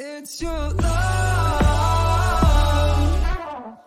[0.00, 0.76] It's your love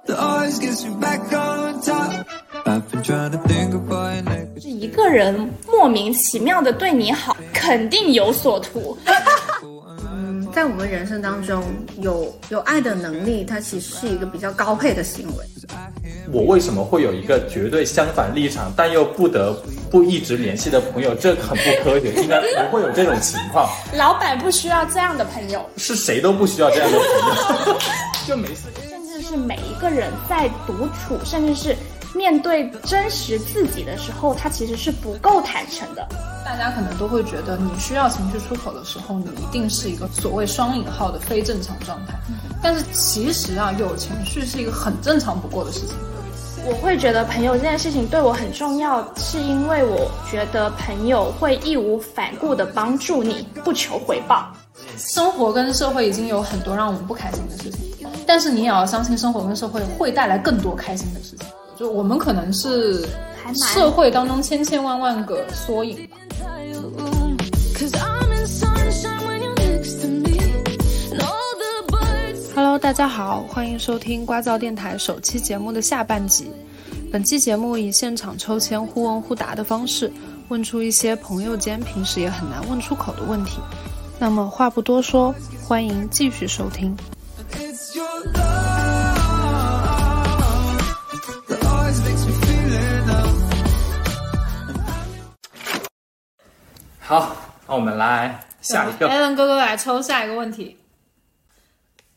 [0.08, 2.27] that always gets me back on top.
[2.65, 4.47] I've been trying to think about your neck.
[4.61, 8.97] 是一个人莫名其妙的对你好，肯定有所图。
[10.54, 11.63] 在我们人生当中，
[12.02, 15.45] 有有爱的能力，它其实是一个比较高配的行为。
[16.31, 19.54] 我为什么会有一个绝对相反立场，但又不得
[19.89, 21.15] 不一直联系的朋友？
[21.15, 23.69] 这很不科学，应该不会有这种情况。
[23.95, 27.79] 老板不需要这样的朋友，是谁都不需要这样的朋友，
[28.27, 28.63] 就没事。
[28.89, 31.75] 甚至是每一个人在独处，甚至是
[32.14, 36.08] 面对真实自己的时候，他其实是不够坦诚的。
[36.44, 42.14] 大家可能都会觉得，你需要情绪出口的时候，你一定是一个所谓双引号的非正常状态。
[42.62, 45.96] 但是其实啊，有情绪是一个很正常不过的事情。
[46.64, 54.52] 我会觉得朋友这件事情对我很重要，是因为我觉得朋友会义无反顾的帮助你，不求回报。
[54.98, 61.48] 生活跟社会已经有很多让我们不开心的事情，但是你也要相信生活跟社会会带来更多开心的事情。
[61.82, 63.04] 就我们可能是
[63.74, 66.15] 社会当中千千万万个缩影吧。
[72.53, 76.51] Hello，大家好，欢迎收听瓜噪电台首期节目的下半集。
[77.11, 80.13] 本期节目以现场抽签互问互答的方式，
[80.49, 83.57] 问出一些朋友间平时也很难问出口的问题。
[84.19, 85.33] 那么话不多说，
[85.67, 86.95] 欢迎继续收听。
[87.53, 88.60] It's your love
[97.11, 97.35] 好，
[97.67, 99.09] 那我们来下一个。
[99.09, 100.77] Allen 哥哥来抽下一个问题。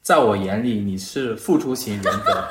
[0.00, 2.46] 在我眼里，你是付出型人格，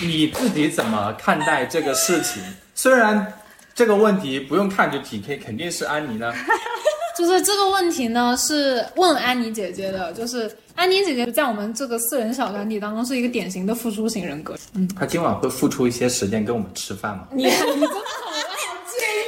[0.00, 2.42] 你自己怎么看待这个事情？
[2.74, 3.30] 虽然
[3.74, 6.32] 这个问题不用看就 PK，肯定是安妮呢。
[7.18, 10.10] 就是这个问题呢，是问安妮姐姐的。
[10.14, 14.56] 就是安妮姐姐在我们这个四人小团体当中是一个典型的付出型人格。
[14.72, 17.28] 嗯她今晚会付出一些时间跟我们吃饭吗？
[17.30, 17.84] 你你真的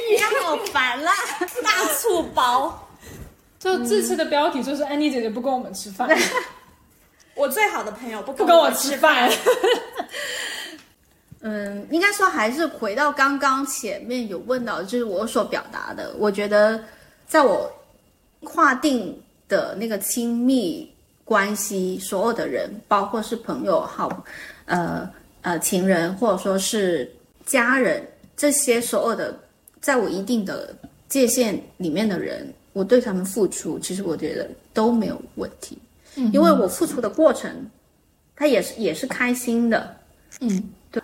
[0.09, 1.11] 你好烦啦，
[1.63, 2.87] 大醋包。
[3.59, 6.07] 就这次的标题就是安妮姐姐不跟我们吃饭，
[7.35, 9.29] 我最好的朋友不不跟我吃饭。
[11.41, 16.83] 嗯，应该说还是回到刚刚前面有问到，就是我所表达的，我觉得
[17.27, 17.71] 在我
[18.43, 20.91] 划定的那个亲密
[21.23, 24.23] 关系，所有的人，包括是朋友、好，
[24.65, 25.09] 呃
[25.41, 27.11] 呃情人，或者说是
[27.45, 29.37] 家人，这些所有的，
[29.79, 30.75] 在我一定的
[31.09, 35.77] 界限里面的人，我对他们付出，其实我觉得都没有问题，
[36.33, 37.49] 因为我付出的过程，
[38.35, 39.97] 他也是也是开心的。
[40.41, 41.01] 嗯，对。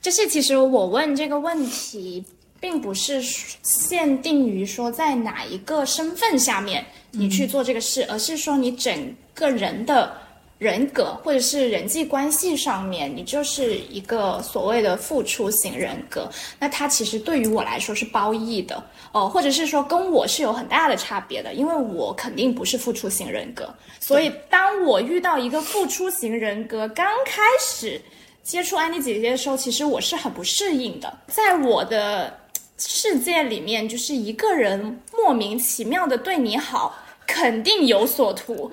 [0.00, 2.24] 就是其实我问这个问题，
[2.60, 3.20] 并不是
[3.62, 10.16] 限定于说在哪一个身份下面你去做这个事，而是说你整个人的
[10.58, 16.28] 人格或者是人际关系上面，你就是一个所谓的付出型人格。
[16.58, 23.68] 那它其实对于我来说是褒义的哦，或者是说跟我是有很大的差别的，因为我肯定不是付出型人格，
[24.00, 28.00] 所以当我遇到一个付出型人格，刚开始。
[28.42, 31.12] 接触安妮姐姐的时候，其实我是很不适应的。
[31.26, 32.32] 在我的
[32.78, 36.94] 世界里面，就是一个人莫名其妙的对你好，
[37.26, 38.70] 肯定有所图。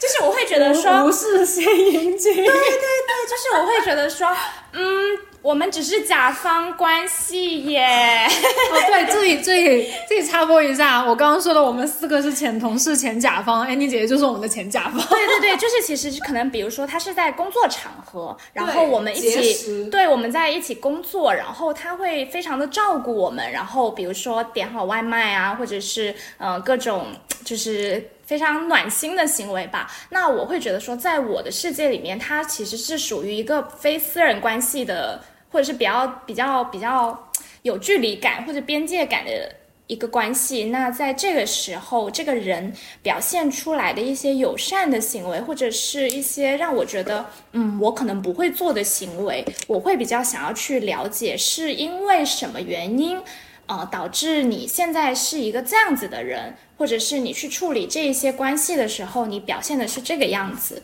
[0.00, 2.34] 就是我会觉得说，不是献殷勤。
[2.34, 4.26] 对对对，就是我会觉得说，
[4.72, 8.26] 嗯，我们只是甲方关系耶。
[8.72, 14.92] 哦，对，这里这里这里插播一下，我刚刚说的，我们四个是前同事、前甲方，安妮姐姐就是我们的前甲方。
[15.08, 27.08] 对对对，就是其实可能比如说他是在工作场合，然后我们一起识对我们在一起工作，然后他会非常的照顾我们，然后比如说点好外卖啊，或者是呃各种
[27.44, 28.02] 就是。
[28.30, 29.90] 非常暖心的行为吧。
[30.10, 35.20] 那我会觉得说，在我的世界里面，它其实是属于一个非私人关系的，
[35.50, 37.28] 或者是比较比较比较
[37.62, 39.52] 有距离感或者边界感的
[39.88, 40.66] 一个关系。
[40.66, 53.20] 那在这个时候，这个人表现出来的一些友善的行为，或者是一些让我觉得，嗯，我可能不会做的行为，我会比较想要去了解是因为什么原因。
[53.66, 60.82] 呃，导致你现在是一个这样子的人，或者是你去处理这一些关系的时候，你表现的是这个样子。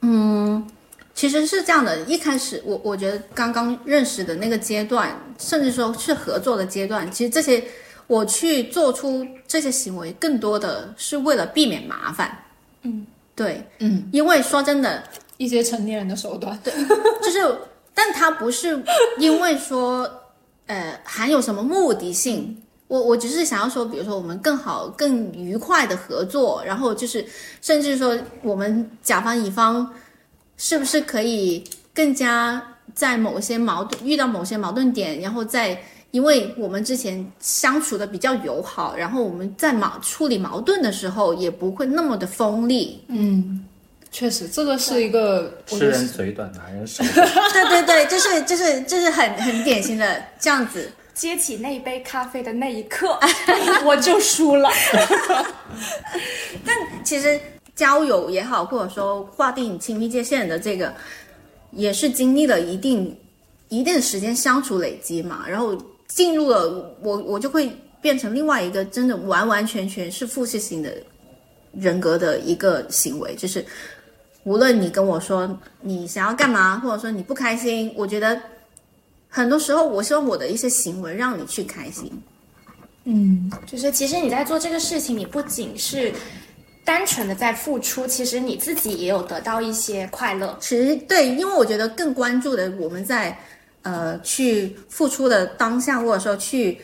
[0.00, 0.64] 嗯
[1.12, 7.64] 其实是这样的，一开始我我觉得刚刚认识的那个阶段，甚至说是合作的阶段，其实这些
[8.06, 12.38] 我去做出这些行为，更多的是为了避免麻烦。
[12.82, 13.04] 嗯，
[13.34, 15.02] 对，嗯，因为说真的，
[15.36, 16.56] 一些成年人的手段。
[16.62, 16.72] 对，
[17.20, 17.58] 就是，
[17.92, 18.80] 但他不是
[19.18, 20.08] 因为说，
[20.66, 27.24] 呃，含有什么目的性我我只是想要说，比如说我们更好、更愉快的合作，然后就是
[27.60, 29.92] 甚至说我们甲方乙方
[30.56, 31.62] 是不是可以
[31.94, 32.60] 更加
[32.94, 35.78] 在某些矛盾遇到某些矛盾点，然后在
[36.10, 43.04] 因为我们之前相处的比较友好，然后我们在矛处理矛盾的时候也不会那么的锋利。
[43.08, 43.62] 嗯，
[44.10, 47.28] 确实，这个是一个我吃人嘴短，拿人手短。
[47.52, 50.90] 对 对对，就是就是就是很很典型的这样子。
[51.18, 53.18] 接起那一杯咖啡的那一刻，
[53.84, 54.70] 我就输了。
[56.64, 57.38] 但其实
[57.74, 60.94] 交友也好，或者说划定亲密界限的这个，
[61.72, 63.18] 也是经历了一定
[63.68, 65.76] 一定时间相处累积嘛，然后
[66.06, 67.68] 进入了我我就会
[68.00, 70.94] 变成另外一个真的完完全全是复制型的
[71.72, 73.66] 人格的一个行为，就是
[74.44, 78.40] 无论你跟我说你想要干嘛，或者说你不开心，我觉得
[79.28, 82.10] 很多时候我希望我的一些行为让你去开心。
[83.04, 86.12] 嗯，就是其实你在做这个事情，你不仅是
[86.84, 90.56] 单纯的在付出，其实你自己也有得到一些快乐。
[90.60, 93.38] 其实对，因为我觉得更关注的我们在
[93.82, 96.78] 呃去付出的当下，或者说去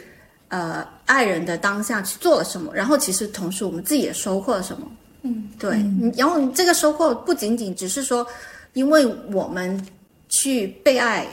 [0.49, 4.87] 呃爱人的当下去做了什么，然后其实同时我们自己也收获了什么。
[5.23, 5.83] 嗯，对，
[6.17, 8.27] 然后这个收获不仅仅只是说，
[8.73, 9.87] 因为我们
[10.29, 11.27] 去被爱，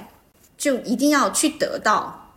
[0.61, 2.31] 就一定要去得到，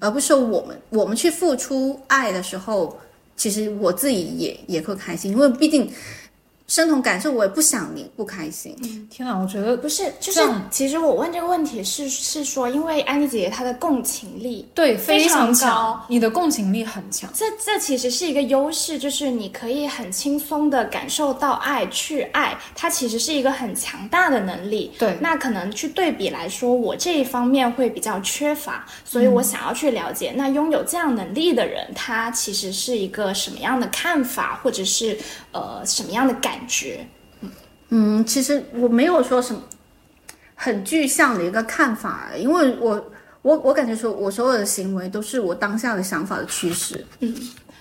[0.00, 2.96] 而不是说我们我们去付出爱的时候，
[3.36, 5.86] 其实我自己也也会开心，因为毕竟
[6.68, 8.76] 生同感受，我也不想你不开心。
[9.10, 17.28] 天哪，我觉得不是，就是其实我问这个问题是是说，因为安妮姐姐她的共情力对非常强，你的共情力很强。
[17.34, 24.92] 这这其实是一个优势，就是你可以很轻松的感受到爱，去爱，它其实是一个很强大的能力。
[24.98, 35.18] 对那可能去对比来说，我这一方面会比较缺乏，所以我想要去了解，那拥有这样能力的人，他其实是一个什么样的看法，或者是
[35.52, 37.06] 呃什么样的感觉？
[37.90, 39.62] 嗯，其实我没有说什么
[40.54, 43.10] 很具象的一个看法，因为我
[43.42, 47.04] 我我感觉说，我所有的行为都是我当下的想法的趋势。
[47.20, 47.34] 嗯。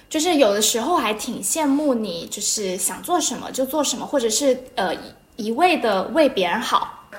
[0.09, 7.09] 就是有的时候还挺羡慕你，就是想做什么就做什么，或者是呃一一味的为别人好。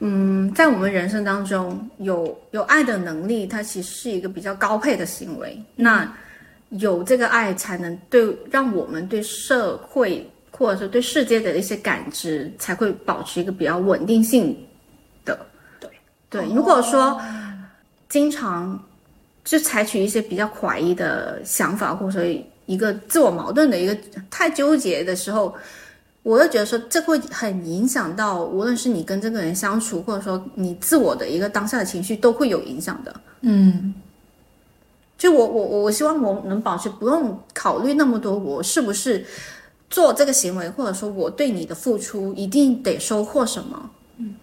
[0.00, 5.56] 嗯，在我们人生当中，有有爱的能力，它其实是一个比较高配的行为。
[5.76, 6.12] 那
[6.78, 14.56] 有这个爱，才能对让我们对社会或者说对世界的一些感知，才会保持一个比较稳定性
[15.24, 15.38] 的。
[15.80, 15.90] 对
[16.30, 17.20] 对，如果说
[18.08, 18.80] 经常
[19.44, 23.96] 就采取一些比较怀疑的想法，或者说一个自我矛盾的一个
[24.30, 25.54] 太纠结的时候，
[26.22, 33.14] 我又觉得说这会很影响到，无论是你跟这个人相处，或者说你自我的一个当下的情绪，都会有影响的。
[33.42, 33.92] 嗯，
[35.16, 39.24] 就我我我我希望我能保持不用考虑那么多，我是不是
[39.88, 43.90] 做这个行为，或者说我对你的付出一定得收获什么？
[44.18, 44.34] 嗯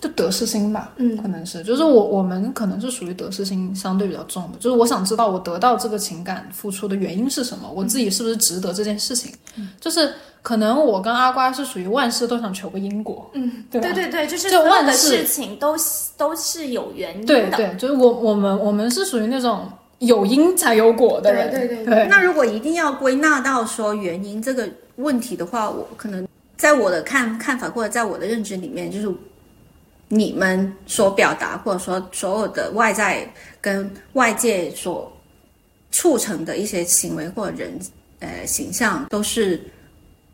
[0.00, 9.32] 就得失心吧，嗯可能是，就是我我们可能是属于得失心相对比较重的，就是我想知道我得到这个情感付出的原因是什么，我自己是不是值得这件事情，
[9.80, 15.76] 就是可能我跟阿瓜是属于万事都想求个因果，嗯，对对对对，就是就所有的事事情都
[16.16, 17.26] 都是有原因的。
[17.28, 19.70] 对对，就是我我们我们是属于那种
[20.02, 22.06] 有因才有果的人，对对对对。
[22.08, 26.26] 那如果一定要归纳到说原因这个问题的话，我可能
[26.56, 29.08] 在我的看看法或者在我的认知里面，就是
[30.08, 35.10] 你们所表达或者说所有的外在跟外界所
[35.92, 37.78] 促成的一些行为或者人
[38.18, 39.60] 呃形象，都是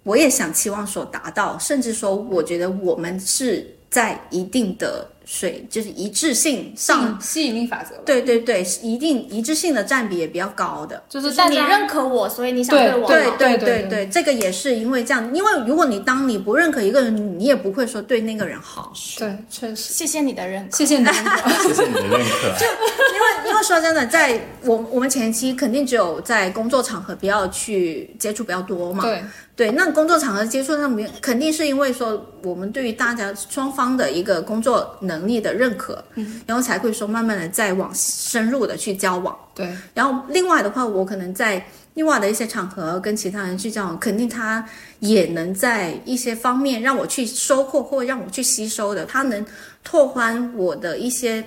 [0.02, 7.18] 我也想期望所达到，甚至说我觉得我们是在一定的水就是一致性上。
[7.20, 11.02] 吸引力法则，对对对，一定一致性的占比也比较高的。
[11.08, 13.37] 就是你认可我，所以你想对我好。
[13.37, 20.76] 对对对这个也是因为这样，因为如果你当你不认可一个人，你也不会说对那个人好，对，确实，谢谢你的认可。
[20.76, 22.16] 谢谢你的认可，谢谢你的认可。
[22.16, 29.25] 因 为因为说真的，在我我们前期肯定只有在工作场合比较去接触比较多嘛，对，
[29.57, 39.37] 对，那工作场合接触上面肯定是因为说我们对于大家双方的一个工作能力的认可，嗯，然后才会说慢慢的再往深入的去交往。
[39.54, 41.64] 对，然后另外的话，我可能在
[41.95, 44.64] 另外的一些场合跟其他人去交往，肯定他
[45.00, 49.45] 也能在一些方面让我去收获或让我去吸收的，他能
[49.83, 51.45] 拓宽我的一些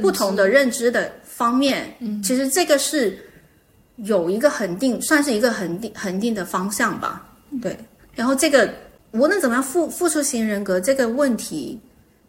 [0.00, 1.94] 不同的认知的方面。
[2.00, 3.18] 嗯，其实这个是
[3.96, 7.26] 有一个恒定，算是一个恒定恒定的方向吧。
[7.60, 7.76] 对，
[8.14, 8.72] 然后这个
[9.12, 11.78] 无论怎么样，付付出型人格这个问题，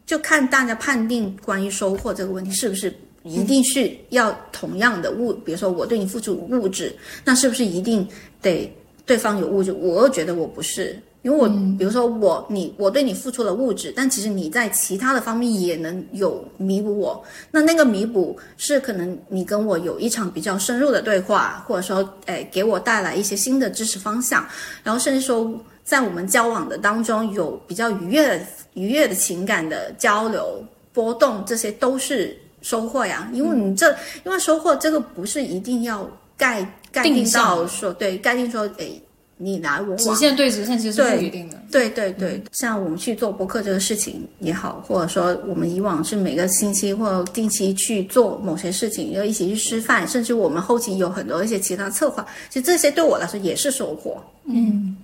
[0.06, 2.94] 就看大家判定关于收获这个问题是不是
[3.24, 6.94] 一定是要同样的物，比如说我对你付出物质，
[7.24, 8.08] 那是不是一定
[8.42, 8.70] 得
[9.06, 9.72] 对方有物质？
[9.72, 17.24] 我又觉得我不是，因为我、比如说我你我对你付出了物质，但其实你在其他的方面也能有弥补我。
[17.50, 24.46] 那那个弥补是可能你跟我有一场比较深入的对话，或者说诶给我带来一些新的知识方向，
[24.84, 25.52] 然后甚至说
[25.84, 33.30] 在我们交往的当中有比较愉悦的愉悦的情感的交流波动，这些都是收获呀。
[33.34, 33.90] 因为你这
[34.26, 39.02] 因为收获这个不是一定要盖概定到说对概定说诶
[39.38, 41.58] 你来我往直线对直线其实是不一定的。
[41.72, 54.22] 对对对，像我们去做播客这个事情也好，或者说我们以往是每个星期或定期去做某些事情，要一起去吃饭，甚至我们后期有很多一些其他策划，其实这些对我来说也是收获。
[54.46, 54.96] 嗯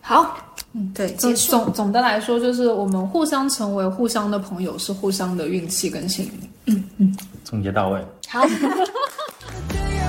[0.00, 0.36] 好，
[0.72, 1.50] 嗯对，总结束。
[1.52, 6.74] 总总的来说，就是我们互相成为互相的朋友，是互相的运气跟幸运。
[6.74, 8.04] 嗯嗯总结到位。
[8.28, 8.44] 好，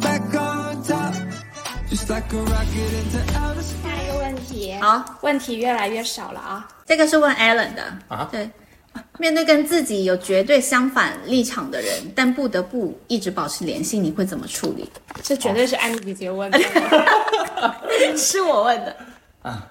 [0.00, 1.12] back on top,
[1.90, 3.82] just like a rocket into outer space.
[3.82, 6.68] 下一个问题，好，问题越来越少了啊。
[6.86, 8.48] 这个是问 Alan 的啊对。
[9.18, 14.88] 面对跟自己有绝对相反立场的人，但不得不一直保持联系，你会怎么处理？
[15.24, 16.60] 这绝对是安妮姐姐问的。
[18.16, 18.96] 是我问的
[19.42, 19.68] 啊。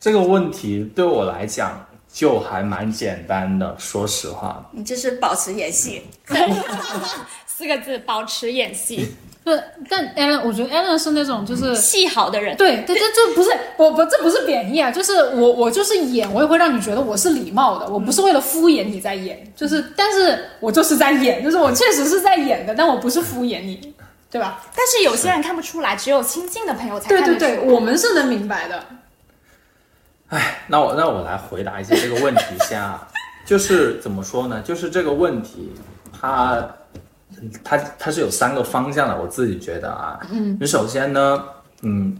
[0.00, 4.66] 这个问题对我来讲就还蛮简单的，说实话。
[4.72, 6.04] 你就是保持联系。
[7.46, 12.56] 四个字，保持演戏， 对，但 Alan，我觉得 Allen 是那种就是戏好的人。
[12.56, 23.92] 对，对这这不是我不这不是贬义啊，就是我我就是演，我也会让你觉得我是礼貌的，我不是为了敷衍你在演，就是但是我就是在演，就是我确实是在演的，但我不是敷衍你，
[24.30, 24.62] 对吧？
[24.76, 27.50] 但是有些人看不出来，只有亲近的朋友才对看得出来。
[27.50, 28.84] 对对，我们是能明白的。
[30.28, 33.06] 哎那我那我来回答一下这个问题先啊，
[33.44, 34.62] 就是怎么说呢？
[34.64, 35.72] 就是这个问题，
[36.18, 36.64] 它
[37.64, 41.44] 它它是有三个方向的，我自己觉得啊，嗯，你首先呢，
[41.82, 42.16] 嗯，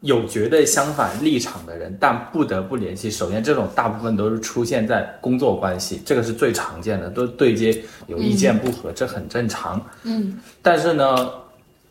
[0.00, 3.10] 有绝对相反立场的人，但不得不联系。
[3.10, 9.80] 首先，这种大部分都是出现在工作关系，这个是最常见的，都对接有意见不合，这很正常。
[10.04, 11.30] 嗯，但是呢，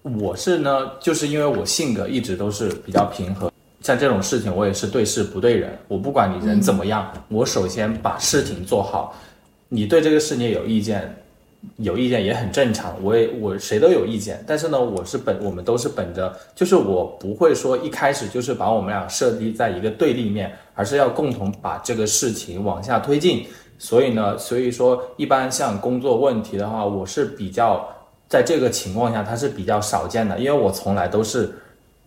[0.02, 3.52] 我是呢，就是因为我性格一直都是比较平和。
[3.82, 5.76] 像这种事情，我也是对事不对人。
[5.88, 9.18] 我不管你人怎么样，我首先把事情做好。
[9.70, 11.16] 你对这个事情有意见，
[11.78, 12.96] 有意见也很正常。
[13.04, 23.46] 我也我谁都有意见，但是呢，我是本我们都是本着，就是我不会说一开始就是把我们俩设立在一个对立面，而是要共同把这个事情往下推进。
[23.78, 27.88] 所以呢，所以说一般像工作问题的话，我是比较
[28.28, 31.50] 在这个情况下它是比较少见的，因为我从来都是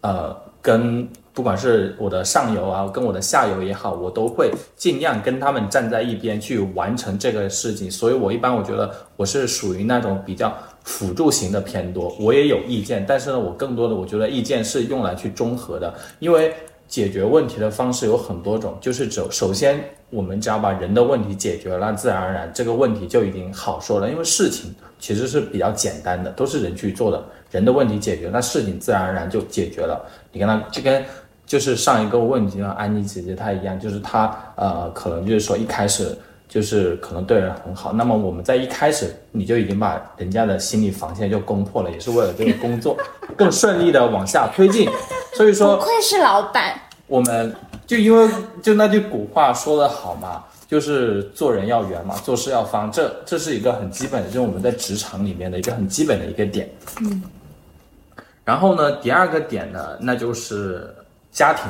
[0.03, 7.91] 呃跟不管是我的上游啊，跟我的下游也好，我都会尽量跟他们站在一边去完成这个事情。
[7.91, 16.55] 所以我一般我觉得我是属于那种比较辅助型的偏多，我也有意见，但是呢，我更多的我觉得意见是用来去中和的，因为
[16.87, 30.01] 解决问题的方式有很多种，就是首首先我们只要把人的问题解决了，那自然而然这个问题就已经好说了，因为事情其实是比较简单的，都是人去做的，人的问题解决，那事情自然而然就解决了。
[30.31, 31.03] 你看他就跟
[31.47, 36.17] 就是上一个问题呢，安妮姐姐她一样，就是她呃可能就是说一开始
[36.49, 42.97] 就是可能对人很好，那么我们在一开始你就已经把人家的心理防线就攻破了，也是为了这个工作
[43.37, 44.89] 更顺利的往下推进。
[45.35, 47.55] 所以说不愧是老板，我们
[47.87, 48.29] 就因为
[48.63, 56.71] 就那句古话说得好嘛，就是做人要圆嘛，做事要方，这这是一个很基本的，就是我们在职场里面的一个很基本的一个点。
[57.01, 57.23] 嗯。
[58.45, 60.95] 然后呢，第二个点呢，那就是
[61.35, 61.65] 家庭，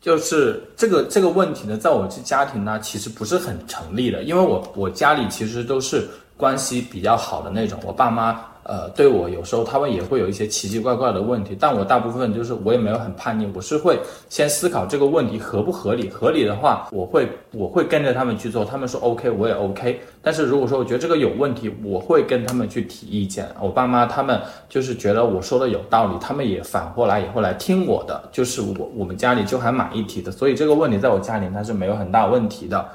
[0.00, 13.98] 就是这个这个问题呢，在我这家庭呢，其实不是很成立的，因为我我家里其实都是关系比较好的那种，我爸妈呃对我有时候他们也会有一些奇奇怪怪的问题，但我大部分就是我也没有很叛逆，我是会
[14.28, 23.48] 先思考这个问题合不合理，合理的话我会我会跟着他们去做，他们说 OK 我也 OK，但是如果说我觉得这个有问题，我会跟他们去提意见。
[23.60, 32.88] 我爸妈他们就是觉得我说的有道理，他们也反过来也会来听我的，就是我我们家里就还蛮一体的，所以这个问题在我家里它是没有很大问题的。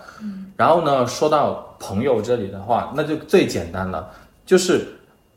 [0.55, 4.09] 然后呢，说到朋友这里的话，那就最简单了，
[4.45, 4.87] 就是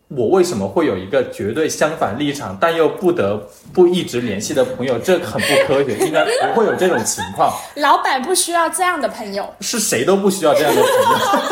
[0.09, 3.37] 我为什么会有一个绝对相反立场，但又不得
[3.75, 7.53] 不一直联系的朋友，这很不科学，应该不会有这种情况。
[7.77, 9.47] 老板不需要这样的朋友。
[9.61, 10.91] 是谁都不需要这样的朋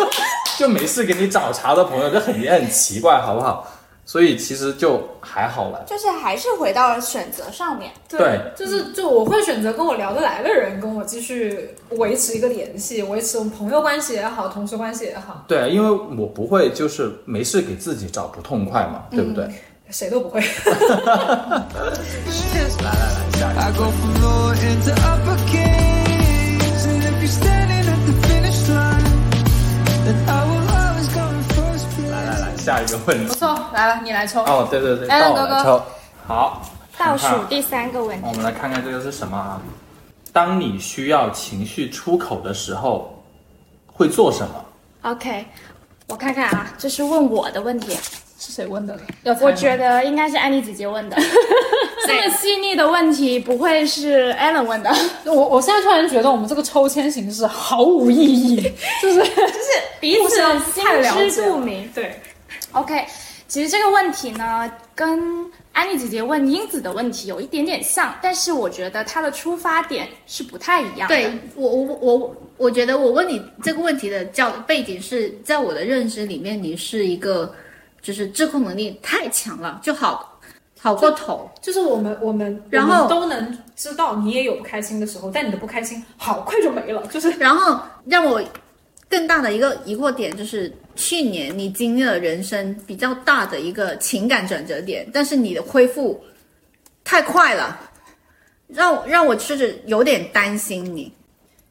[0.00, 0.10] 友，
[0.58, 3.66] 就没事给你找茬的朋友，这很也很奇怪，好不好？
[4.06, 5.84] 所以其实就还好了。
[5.86, 7.90] 就是还是回到了选择上面。
[8.08, 19.50] 对就是就我会选择跟我聊得来的人，跟我继续维持一个联系，维持我们朋友关系也好，同事关系也好，对，因为我不会就是没事给自己找不痛快嘛，对不对？
[19.90, 20.40] 谁都不会。
[23.58, 25.36] I go from lower into upper
[32.66, 33.26] 下一个问题。
[33.28, 34.42] 不错，来了，你来抽。
[34.42, 35.82] 哦，对对对，来到我哥哥来抽。
[36.26, 36.62] 好，
[36.98, 39.62] 倒数第三个问题我，们来看看这个是什么啊？
[40.32, 43.22] 当你需要情绪出口的时候，
[43.86, 44.64] 会做什么
[45.02, 45.46] ？OK，
[46.08, 47.96] 我看看啊，这是问我的问题，
[48.38, 48.98] 是谁问的？
[49.22, 51.16] 呢我觉得应该是安妮姐姐问的。
[52.06, 54.94] 这么细腻的问题不会是 Alan 问的，
[55.24, 60.36] 我我现在突然觉得我们这个抽签形式毫无意义，就是 就是彼此
[60.72, 61.90] 心太了知肚明。
[61.92, 62.20] 对，
[62.76, 63.06] OK，
[63.48, 71.16] 其实这个问题呢，跟安妮姐姐问英子的问题有一点点像，但是我觉得她的出发点是不太一样的。
[71.16, 77.54] 对我我我我觉得我问你这个问题的教背景是在我的认知里面，你是一个
[78.02, 80.38] 就是自控能力太强了，就好
[80.78, 81.50] 好过头。
[81.62, 88.42] 就是我们我们然后我们都能知道你也有不开心的时候，但你的不开心好快就没了，就是然后让我
[89.08, 96.20] 更大的一个疑惑点就是，去年你经历了人生比较大的一个情感转折点，但是你的恢复
[97.04, 97.78] 太快了，
[98.66, 101.12] 让让我甚至有点担心你。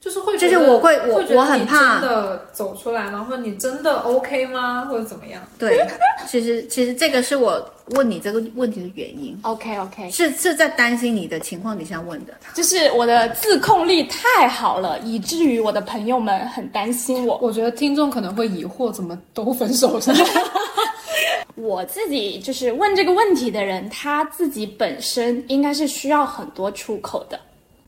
[0.06, 3.26] 就是会就是我会我会我很怕真的走出来吗？
[3.28, 4.86] 或者你真的 OK 吗？
[4.88, 5.42] 或者怎么样？
[5.58, 5.84] 对，
[6.30, 12.36] 其实其实这个是我问你这个问题的原因，OK OK，是是在担心你的情况底下问的。
[12.54, 17.40] 就是我的自控力太好了，以至于我的朋友们很担心我。
[17.42, 20.02] 我觉得听众可能会疑惑，怎么都分手了？
[21.56, 27.40] 我自己就是问这个问题的人，他自己本身应该是需要很多出口的，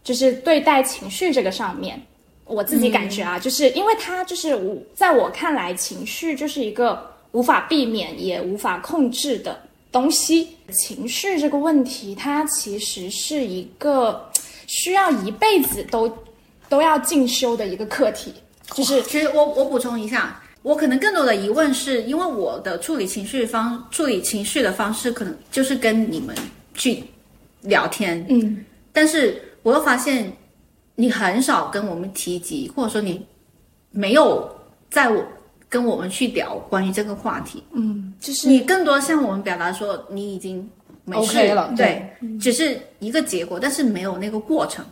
[0.08, 2.02] 就是对待情绪这个上面，
[2.46, 9.60] 我自己感觉啊，就是因为他就是我，在我看来，情绪就是一个无法避免也无法控制的
[9.92, 10.48] 东西。
[10.72, 14.32] 情绪这个问题，它其实是一个
[14.66, 16.10] 需要一辈子都
[16.70, 18.34] 都要进修的一个课题，
[18.74, 26.34] 就是其实我我补充一下，我可能更多的疑问是因为我的处理情绪方处理情绪的方式，可能就是跟你们
[26.74, 27.04] 去
[27.64, 30.32] 聊天，嗯，但是我又发现
[30.96, 33.26] 你很少跟我们提及，或者说你
[33.92, 34.50] 没有
[34.90, 35.22] 在我
[35.68, 40.70] 跟我们去聊关于这个话题，嗯就是你更多向我们表达说你已经
[41.10, 42.06] 没事 OK 了对，
[42.38, 44.84] 只是一个结果，但是没有那个过程。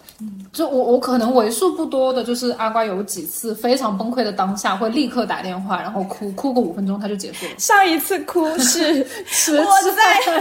[0.54, 7.52] 就我我可能为数不多的，就是阿瓜有几次非常崩溃的当下，会立刻打电话，然后哭哭个五分钟，他就结束了。
[7.58, 10.32] 上一次哭是 吃我在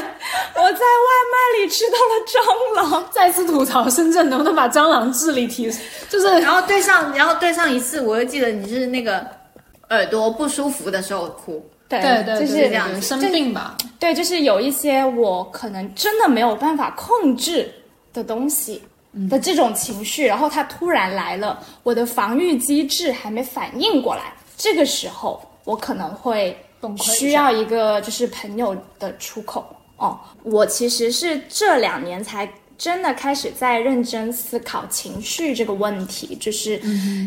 [0.55, 3.05] 我在外卖里吃到了蟑螂。
[3.11, 5.69] 再次吐槽深圳能不能把蟑螂智力提，
[6.09, 9.27] 就是然后对上，然后对上一次，我又记得你是那个
[9.91, 11.69] 耳朵不舒服的时候哭。
[11.89, 17.73] 对对对就是对这样生病吧，对，就是有一些我可能真的没有办法控制
[18.13, 18.83] 的东西
[19.31, 26.57] 的这种情绪，然后它突然来了，我的防御机制还没反应过来，这个时候我可能会
[26.99, 29.65] 需要一个就是朋友的出口
[29.97, 30.19] 哦。
[30.43, 32.49] 我其实是这两年才。
[32.77, 36.79] 真的开始在认真思考情绪这个问题，就是，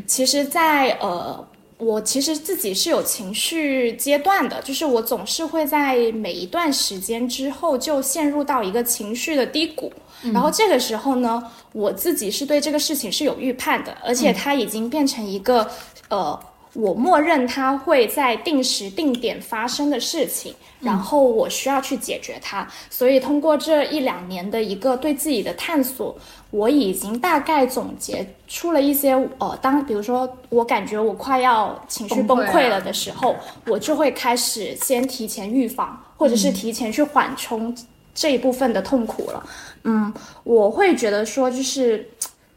[0.06, 9.94] 其实在，呃，我其实自己是有情绪阶段的，就是我总是会在每一段时间之后就陷入到一个情绪的低谷，
[10.34, 15.70] 然后这个时候呢，我自己是对这个事情是有预判的，而且它已经变成一个，
[16.10, 16.40] 呃。
[16.80, 22.68] 我默认它会在定时定点发生的事情，然后我需要去解决它。
[22.88, 26.16] 所以通过这一两年的一个对自己的探索，
[26.52, 33.36] 我已经大概总结出了一些呃，当比如说我感觉我快要情绪崩崩溃溃了啊的时候，
[33.66, 37.76] 我就会开始先提前预防，或者是提前去缓冲
[38.14, 39.44] 这一部分的痛苦了。
[39.84, 40.14] 嗯，
[40.44, 42.08] 我会觉得说就是。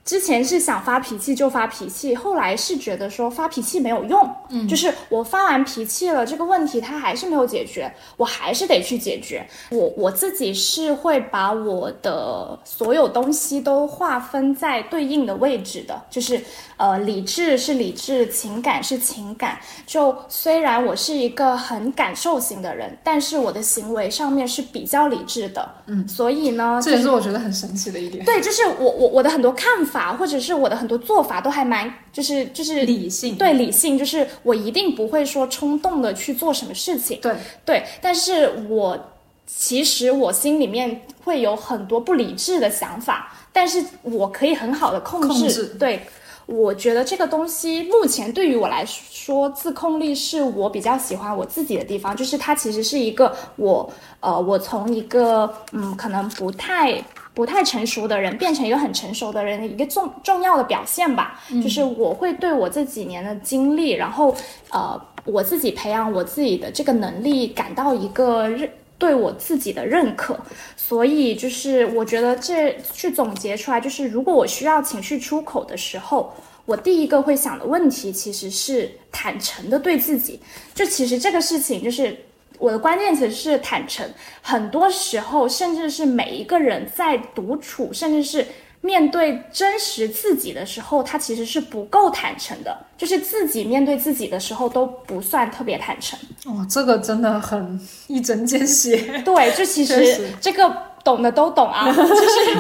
[0.05, 9.47] 之前是想发脾气就发脾气，后来是觉得说发脾气没有用，嗯，就是我发完脾气了，这个问题它还是没有解决，我还是得去解决。
[9.71, 16.41] 我我自己是会把我的所有东西都划分在对应的位置的，就是
[16.77, 19.59] 呃，理智是理智，情感是情感。
[19.87, 28.25] 就虽然我是一个很感受型的人，但是我的行为上面是比较理智的，嗯，所以呢，这也是我觉得很神奇的一点。
[28.25, 37.19] 对，就是我我我的很多看法，或者是我的很多做法，都还蛮就是就是理性对理性，就是我一定不会说冲动的去做什么事情。
[37.21, 38.99] 对对，但是我
[39.47, 45.29] 其实我心里面会有很多不理智的想法，但是我可以很好的控制。
[45.29, 46.01] 控制对，
[46.47, 57.03] 我觉得这个东西目前对于我来说，自控力是我比较喜欢我自己的地方，就是它其实是一个我呃，我从一个嗯，可能不太。
[57.41, 64.37] 不太成熟的人变成一个很成熟的人的一个重重要的表现吧，就是我会对我这几年的经历，然后
[64.69, 70.39] 呃，我自己培养我自己的这个能力感到一个认对我自己的认可，
[70.77, 76.31] 所以就是我觉得这去总结出来，就是如果我需要情绪出口的时候，
[76.67, 80.39] 我第一个会想的问题其实是坦诚的对自己，
[80.75, 82.15] 就其实这个事情就是。
[82.61, 84.07] 我的关键词是坦诚，
[84.43, 88.47] 很多时候，甚至是每一个人在独处，甚至是
[88.83, 96.19] 面对真实自己的时候，他其实是不够坦诚的，就是自己面对自己的时候都不算特别坦诚。
[96.45, 99.23] 哦，这个真的很一针见血。
[99.25, 100.71] 对，就其实 这个
[101.03, 102.55] 懂的都懂啊，就是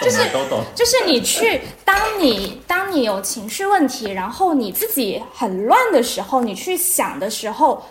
[0.02, 0.62] 就是都懂。
[0.74, 7.82] 就是你去，当你当你有情绪问题，然后你自己很乱的时候，你去想的时候，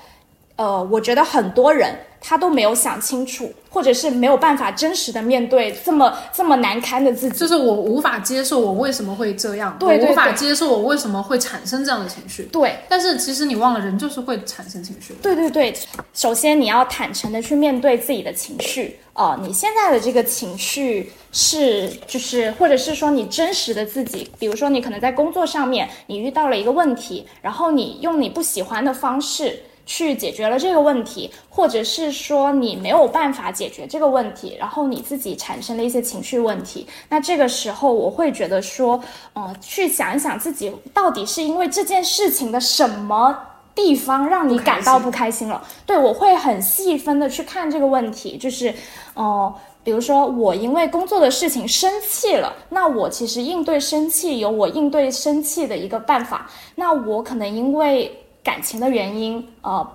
[0.55, 7.37] 呃，我觉得很多人他都没有想清楚，或者是没有办法真实的面对这么这么难堪的自己。
[7.37, 12.43] 就是我无法接受我为什么会这样，对对我无法接受我为什么会产生这样的情绪。
[12.43, 15.13] 对，但是其实你忘了，人就是会产生情绪。
[15.21, 15.73] 对对对，
[16.13, 29.59] 首先你要坦诚的去面对自己的情绪，呃，你现在的这个情绪是就是，或者是说你真实的自己，比如说你可能在工作上面你遇到了一个问题，然后你用你不喜欢的方式。
[29.85, 38.99] 去解决了这个问题，或者是说你没有办法解决这个问题，然后你自己产生了一些情绪问题，那这个时候我会觉得说，
[39.33, 43.37] 呃，去想一想自己到底是因为这件事情的什么
[43.75, 45.61] 地方让你感到不开心了。
[45.85, 48.73] 对我会很细分的去看这个问题，就是，
[49.15, 56.49] 哦、比如说我因为工作的事情生气了，那我其实应对生气有我应对生气的一个办法。
[56.75, 59.87] 那我可能因为感情的原因，呃，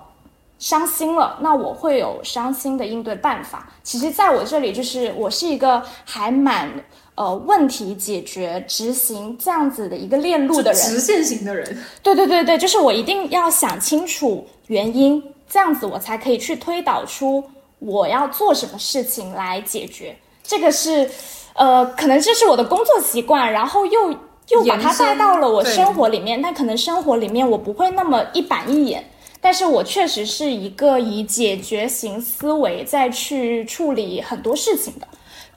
[0.57, 3.69] 伤心了，那我会有伤心的应对办法。
[3.83, 6.69] 其实，在我这里，就是我是一个还蛮
[7.15, 10.81] 呃问题解决、执行这样子的一个链路的人。
[10.81, 17.43] 直线型的人，对对对对，就是我一定要想清楚原因，这样子我才可以去推导出
[17.79, 20.17] 我要做什么事情来解决。
[20.43, 21.09] 这个是，
[21.53, 24.15] 呃，可能这是我的工作习惯，然后又
[24.49, 29.03] 又把它带到了我生活里面，但可能生活里面我不会那么一板一眼。
[29.41, 35.07] 但是我确实是一个以解决型思维再去处理很多事情的，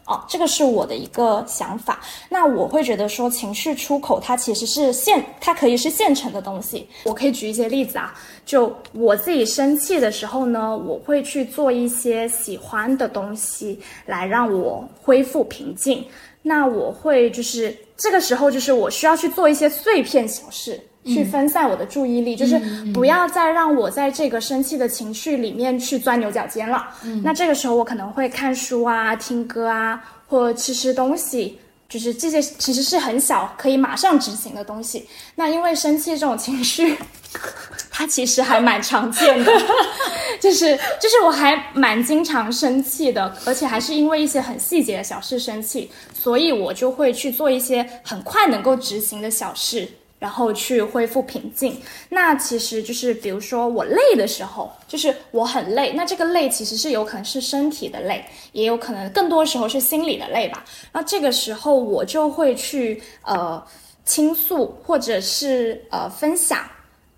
[0.04, 2.00] 哦，这个是我的一个想法。
[2.28, 6.86] 那我会觉得说，情绪出口它其实是现，它可以是现成的东西。
[7.02, 8.14] 我可以举一些例子啊，
[8.46, 16.04] 就我自己生气的时候呢，我会去做一些喜欢的东西来让我恢复平静。
[16.42, 20.80] 那我会就是这个时候，就是我需要去做一些碎片小事。
[21.04, 22.56] 去分散我的注意力，就是
[22.94, 26.90] 不要再让我在这个生气的情绪里面去钻牛角尖了。
[27.24, 35.04] 那这个时候我可能会看书啊、听歌啊，或吃吃东西，就是这些其实是很小可以马上执行的东西。
[35.34, 36.96] 那因为生气这种情绪，
[37.92, 39.52] 它其实还蛮常见的，
[40.40, 49.86] 就是就是我还蛮经常生气的，而且还是因为一些很细节的小事生气，所以我就会去做一些很快能够执行的小事。
[50.22, 51.76] 然后去恢复平静。
[52.08, 60.62] 那其实就是，比如说我累的时候，就是我很累，那这个累其实是有可能是身体的累，也有可能更多时候是心理的累吧。
[60.92, 63.60] 那这个时候我就会去呃
[64.04, 66.60] 倾诉，或者是呃分享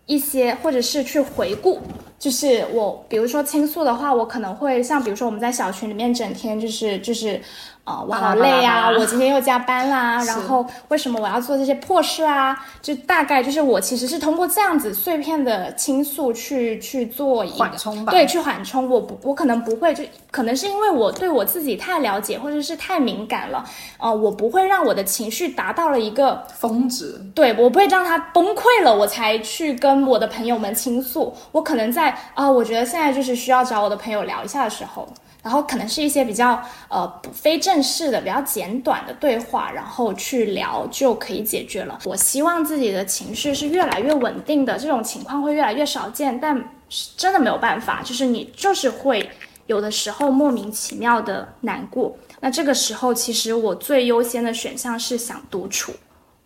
[0.07, 1.81] 一些，或者是去回顾。
[2.25, 7.39] 就是我，比如说倾诉的话，我可能会像比如说我们在小群里面整天就是就是，
[7.85, 12.57] 呃，我好累啊，我今天又加班啦， 然后为什么我要做这些破事啊？
[12.81, 18.89] 就大概就是我其实是通过这样子碎片的倾诉去去做一个缓冲吧对，去缓冲。
[18.89, 23.63] 我不，我可能不会，就可能是因为我对我自己太了解，或者是太敏感了，
[23.99, 31.35] 呃，我不会让我的情绪达到了一个峰值，对我不会让它崩溃了，我才去跟我的朋友们倾诉。
[31.53, 35.09] 我可能在啊、我觉得现在就是需要找我的朋友聊一下的时候，
[35.43, 41.99] 然后可能是一些比较呃非正式的、比较简短的对话，然后去聊就可以解决了。
[42.05, 46.57] 我希望自己的情绪是越来越稳定的，这种情况会越来越少见，但
[46.89, 49.29] 是真的没有办法，就是你就是会
[49.67, 52.17] 有的时候莫名其妙的难过。
[52.41, 55.93] 那这个时候，其实我最优先的选项是想独处。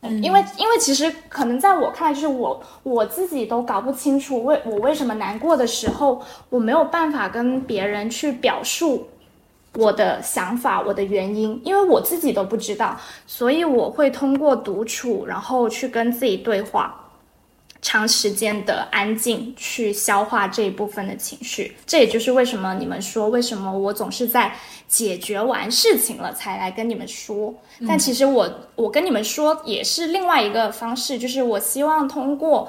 [0.00, 9.08] 因为因为其实可能在我看来，就是我我自己都搞不清楚为我为什么难过的时候，我没有办法跟别人去表述
[9.74, 17.07] 我的想法、我的原因，因为我自己都不知道，所以我会通过独处，然后去跟自己对话。
[17.80, 24.52] 长时间的安静去消化这一部分的情绪，这也就是为什么你们说为什么我总是在
[24.88, 27.54] 解决完事情了才来跟你们说。
[27.86, 32.68] 但其实我我跟你们说也是另外一个方式，就是我希望通过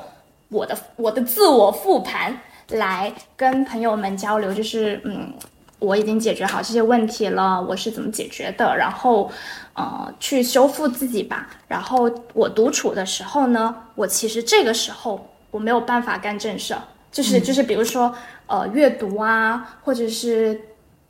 [0.50, 5.34] 我的我的自我复盘来跟朋友们交流，就是嗯，
[5.80, 9.32] 我已经解决好这些问题了，我是怎么解决的，然后
[9.79, 11.47] 呃去修复自己吧。
[11.67, 18.13] 然后我独处的时候呢，我其实这个时候我没有办法干正事儿，就是就是比如说
[18.47, 20.59] 呃阅读啊，或者是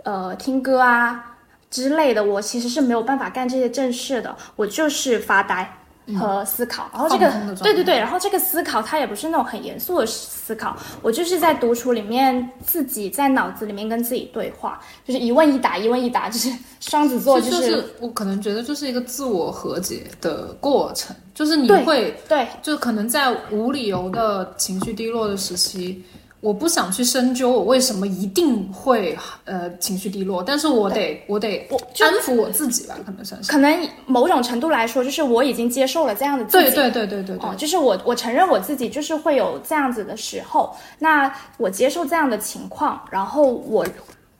[0.03, 1.37] 呃听歌啊
[1.71, 5.75] 之类的，我其实是没有办法干这些正事的，我就是发呆。
[6.17, 22.47] 和思考，然后这个对对对，然后这个思考它也不是那种很严肃的思考，我就是在独处里面自己在脑子里面跟自己对话，就是一问一答，一问一答，就是双子座这就就是我可能觉得就是一个自我和解的过程，就是你对会对。
[22.61, 26.03] 就可能在无理由的情绪低落的时期，
[26.41, 33.51] 我不想去深究我为什么一定会呃情绪低落，但是我得我得我安抚我自己吧，可能算是。
[33.51, 43.85] 可能某种程度来说，就是我已经接受了这样的自己，对对对对对对哦，就是我我承认我自己就是会有这样子的时候，那我接受这样的情况，然后我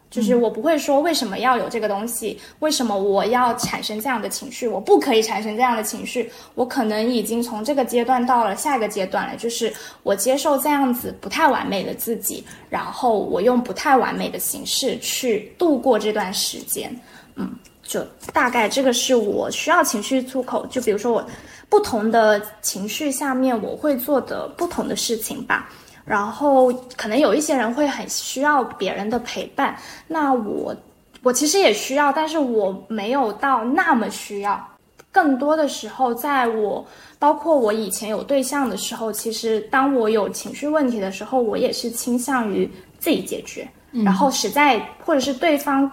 [0.10, 9.72] 就是我不会说为什么要有这个东西，为什么我要产生这样的情绪，我不可以产生这样的情绪，我可能已经从这个阶段到了下一个阶段了，就是
[10.04, 16.93] 我接受这样子不太完美的自己，然后我用不太完美的形式去度过这段时间，
[17.36, 17.52] 嗯。
[17.82, 21.28] 就大概这个是我需要情绪出口，就比如说我
[21.69, 25.67] 不同的情绪下面我会做的不同的事情吧。
[26.10, 30.76] 然后可能有一些人会很需要别人的陪伴，那我
[31.22, 34.60] 我其实也需要，但是我没有到那么需要。
[35.12, 36.84] 更多的时候，在我
[37.19, 42.67] 包括我以前有对象的时候，其实当我有情绪问题的时候，我也是倾向于
[42.98, 43.69] 自己解决。
[44.04, 45.91] 然后实在或者是对方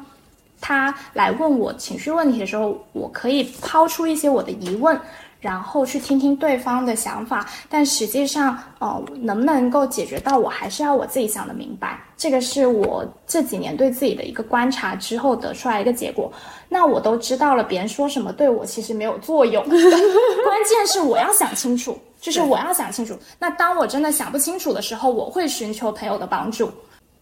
[0.62, 4.98] 他来问我情绪问题的时候，我可以抛出一些我的疑问，
[5.40, 7.46] 然后去听听对方的想法。
[7.68, 12.00] 但实际上，哦、能不能够解决到，我还是要我自己想的明白。
[12.16, 16.32] 这个是我这几年对自己的一个观察之后得出来一个结果。
[16.68, 23.16] 那我都知道了，别人说什么对我其实没有作用， 关键是我要想清楚，就是我要想清楚。
[23.38, 26.70] 那当我真的想不清楚的时候，我会寻求朋友的帮助。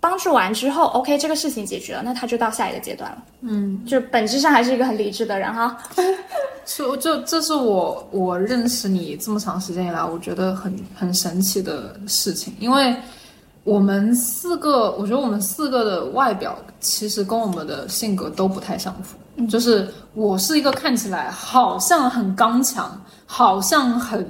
[0.05, 3.25] 帮助完之后，OK，这个事情解决了，那他就到下一个阶段了。
[3.41, 5.79] 嗯，就本质上还是一个很理智的人哈。
[6.67, 12.95] 就就这是我我认识你这么长时间以来，我觉得很很神奇的事情，因为
[13.63, 19.17] 我们四个，我觉得我们四个的外表其实跟我们的性格都不太相符。
[19.49, 24.23] 就是我是一个看起来好像很刚强，好像很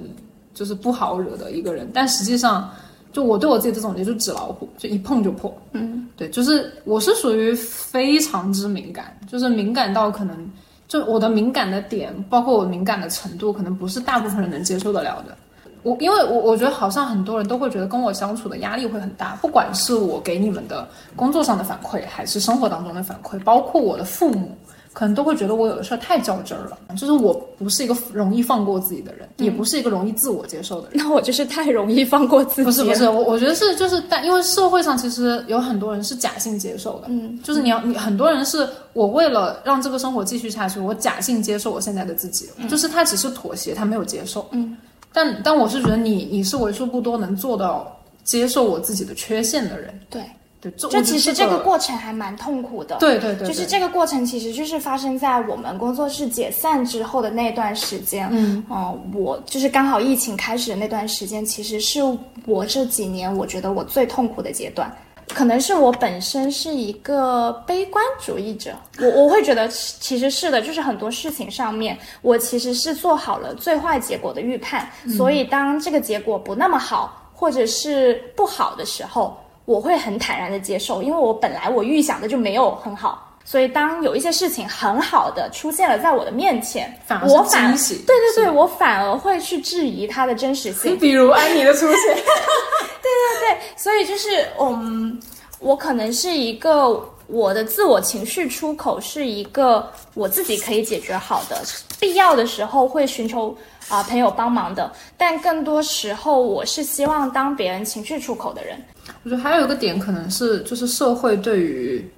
[0.54, 2.70] 就是不好惹的一个人，但实际上。
[3.14, 5.56] 就我对我自己的总结，就纸老虎，就一碰就破。
[5.70, 10.50] 嗯，对，就是我是属于非常之敏感，就是敏感到可能
[10.88, 15.36] 就我的敏感的点，包括我敏感的程度，可能不是大部分人能接受得了的。
[15.84, 24.56] 我因为我我觉得好像很多人都会觉得跟我相处的压力会很大，不管是我给你们的工作上的反馈，还是生活当中的反馈，包括我的父母，
[24.94, 26.78] 可能都会觉得我有的事儿太较真儿了。
[26.96, 30.96] 就是我不是一个容易放过自己的人，也不是一个容易自我接受的人。
[31.04, 32.64] 那我就是太容易放过自己。
[32.64, 44.76] 不是不是，我我觉得是就是，但因为社会上其实有很多人是假性接受的，嗯，就是你要你很多人是我为了让这个生活继续下去，我假性接受我现在的自己，就是他只是妥协，他没有接受，嗯，
[45.12, 50.22] 但但我是觉得你你是为数不多能做到接受我自己的缺陷的人，对，
[50.70, 52.96] 对，就其实这个过过程还蛮痛苦的。
[53.00, 58.28] 对对对，就是这个过程，其实就是发生在我们工作室解散之后的那段时间。
[58.30, 62.00] 嗯哦、我就是刚好疫情开始的那段时间，其实是
[62.46, 64.90] 我这几年我觉得我最痛苦的阶段。
[65.28, 83.30] 可能是我本身是一个悲观主义者，我我会觉得其实是的，就是很多事情上面，我其实是做好了最坏结果的预判，所以当这个结果不那么好，或者是不好的时候，我会很坦然的接受，因为我本来我预想的就没有很好。
[83.46, 90.98] 所以，当有一些事情很好的出现了在我的面前，反而我反对对对，我反而会去质疑它的真实性。
[90.98, 92.14] 比如安妮的出现，
[93.04, 95.20] 对，所以就是嗯，
[95.58, 101.62] 我可能是一个我的自我情绪出口是一个我自己可以解决好的，
[102.00, 103.54] 必要的时候会寻求
[103.88, 108.82] 啊、朋友帮忙的，但更多时候我是希望当别人情绪出口的人。
[109.24, 112.08] 我觉得还有一个点可能是，就是社会对于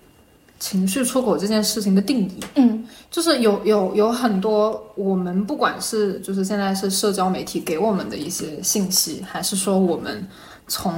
[0.59, 10.27] 情绪出口这件事情的定义，嗯，就是有有有很多我们不管是就是现在是社交媒体给我们的一些信息，还是说我们
[10.67, 10.93] 从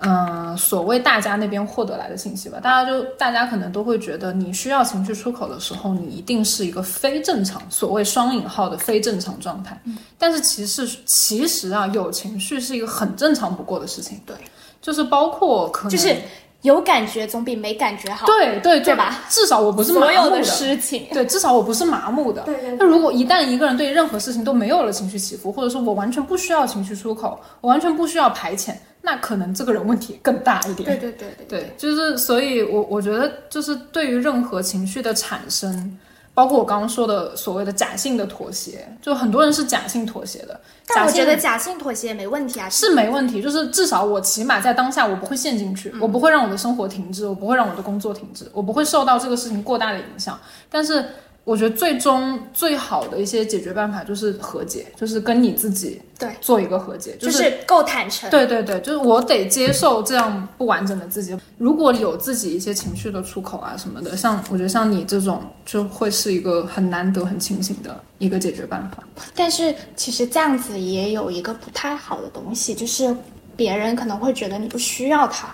[0.00, 9.80] 嗯、呃所谓大家那边获得来的信息吧，大家就大家可能都会觉得你需要情绪出口的时候，你一定是一个非正常，所谓双引号的非正常状态。
[10.16, 14.20] 但是其实其实啊，有情绪是一个很正常不过的事情。
[14.24, 14.34] 对，
[14.80, 16.14] 就是包括可能就是
[16.62, 18.26] 有感觉总比没感觉好。
[18.26, 19.24] 对对对吧？
[19.28, 22.42] 至少我不是麻木所有的事情，对，至少我不是麻木的。
[22.42, 30.88] 对对对那如果一旦一个人对任何事情都没有了情绪起伏，或者说我完全不需要情绪出口，我完全不需要排遣，那可能这个人问题更大一点。
[30.88, 35.96] 对对对对对，就是所以我，我觉得就是对于任何情绪的产生，
[36.38, 40.60] 包括我刚刚说的所谓的假性的妥协，就很多人是假性妥协的。
[40.86, 42.70] 但我觉得假性妥协也没问题啊。
[42.70, 50.38] 是没问题，就是至少我起码在当下我不会陷进去，我不会让我的生活停滞，我不会让我的工作停滞，我不会受到这个事情过大的影响。
[50.70, 51.04] 但是
[51.48, 58.28] 我觉得最终最好的一些解决办法就是和解，就是跟你自己对做一个和解，就是是够坦诚。
[58.28, 61.34] 对对对，就是我得接受这样不完整的自己。
[61.56, 69.02] 如果有自己一些情绪的出口啊什么的，像我觉得像你这种就会是一个很难得、很清醒的一个解决办法。
[69.34, 73.16] 但是其实这样子也有一个不太好的东西，就是
[73.56, 75.48] 别人可能会觉得你不需要他。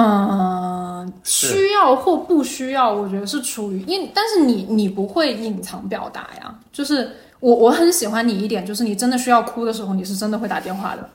[0.00, 6.54] 嗯，需要或不需要，我觉得是处于因，但是你你不会隐藏表达呀。
[6.72, 7.10] 就是
[7.40, 11.08] 我我很喜欢你一点，就是你真的需要哭的时候，你是真的会打电话的，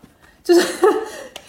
[0.43, 0.61] 就是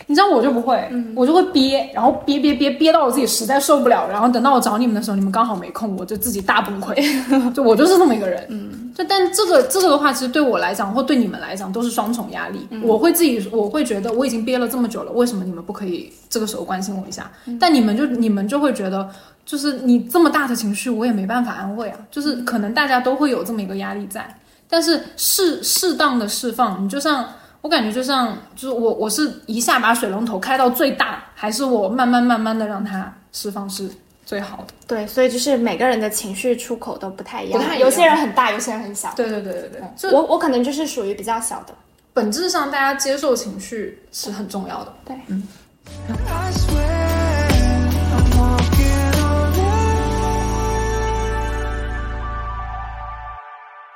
[0.07, 6.95] 你知道我就不会，我就会憋，然后憋憋憋憋到我自己实在受不了，然后等到我找你们的时候，你们刚好没空，我就自己大崩溃，
[7.53, 17.31] 就我就是这么一个人，嗯，就但这个这个的话，其实对我来讲或对你们来讲都是双重压力，我会自己我会觉得我已经憋了这么久了，为什么你们不可以这个时候关心我一下？
[17.59, 19.09] 但你们就你们就会觉得。
[19.47, 21.99] 就是你这么大的情绪，我也没办法安慰啊。
[22.11, 24.27] 就是可能大家都会有这么一个压力在，
[24.69, 27.25] 但是适适当的释放，你就像
[27.67, 33.91] 我感觉就像就是我我是一下把水龙头开到最大，还是我慢慢慢慢的让它释放是
[34.25, 34.67] 最好的。
[34.87, 39.13] 对，所以就是每个人的情绪出口都不太一样，有些人很大，有些人很小。
[39.17, 41.75] 对对对对对，就我我可能就是属于比较小的。
[42.13, 44.95] 本质上大家接受情绪是很重要的。
[45.05, 47.49] 对，I swear
[48.15, 49.53] I'm walking on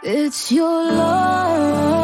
[0.02, 0.26] air.
[0.26, 1.99] It's your love.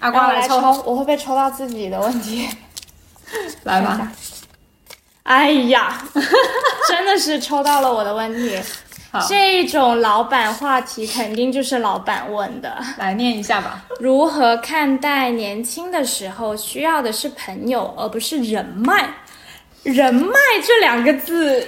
[0.00, 2.48] 阿然后来瓜抽，我会不会抽到自己的问题？
[3.64, 4.10] 来吧。
[5.22, 6.02] 哎呀，
[6.88, 8.58] 真的是抽到了我的问题。
[9.12, 12.76] 好这种老板话题肯定就是老板问的。
[12.96, 13.84] 来念一下吧。
[13.98, 19.08] 如何看待年轻的时候需要的是朋友，而不是人脉？
[19.82, 20.34] 人脉
[20.64, 21.66] 这两个字，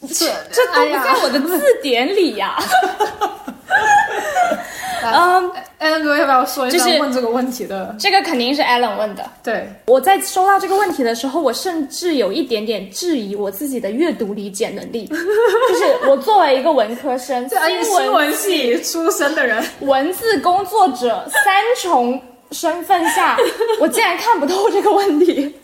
[0.00, 2.56] 这这都不在我的字典里呀、
[5.10, 7.94] 嗯，哎，哥要不要说一下就是问这个问题的？
[7.98, 9.24] 这个肯定是 Alan 问的。
[9.42, 15.06] 对，我在收到这个问题的时候，我甚至有一点点质疑我自己的阅读理解能力。
[15.10, 23.36] 就是我作为一个文科生，新闻系出身的人，文字工作者三重身份下，
[23.80, 25.54] 我竟然看不透这个问题。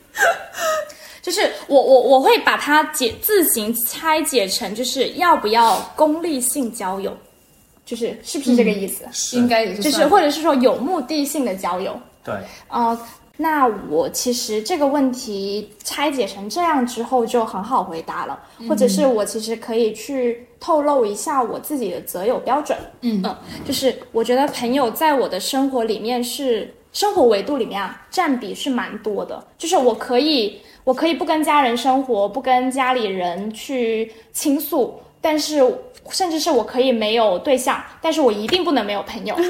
[1.21, 7.15] 就是我我我会把它解自行拆解成，就是要不要功利性交友，
[7.89, 9.07] 就是是不是这个意思？
[9.39, 11.99] 应该也是就是或者是说有目的性的交友。
[12.23, 12.35] 对，
[12.69, 13.01] 呃，
[13.39, 22.77] 那我其实这个问题拆解成这样之后就很好回答了，或者是我其实可以去透露一下我自己的择友标准。
[23.01, 23.25] 嗯
[23.65, 29.43] 就是我觉得朋友在我的生活里面是生活维度里面啊，占比是蛮多的。
[29.57, 35.63] 就是我可以，我可以不跟家人生活，不跟家里人去倾诉，但是
[36.11, 39.35] 甚至是我可以没有对象，但是我一定不能没有朋友。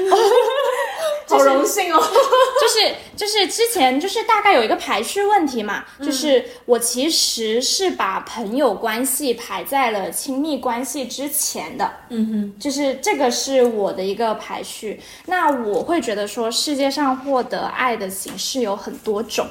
[1.27, 1.99] 好荣幸哦。
[2.59, 14.99] 就是就是之前就是大概有一个排序问题嘛，就是我其实是把朋友关系排在了亲密关系之前的，嗯哼，就是这个是我的一个排序。
[15.27, 19.47] 那我会觉得说，世界上获得爱的形式有很多种。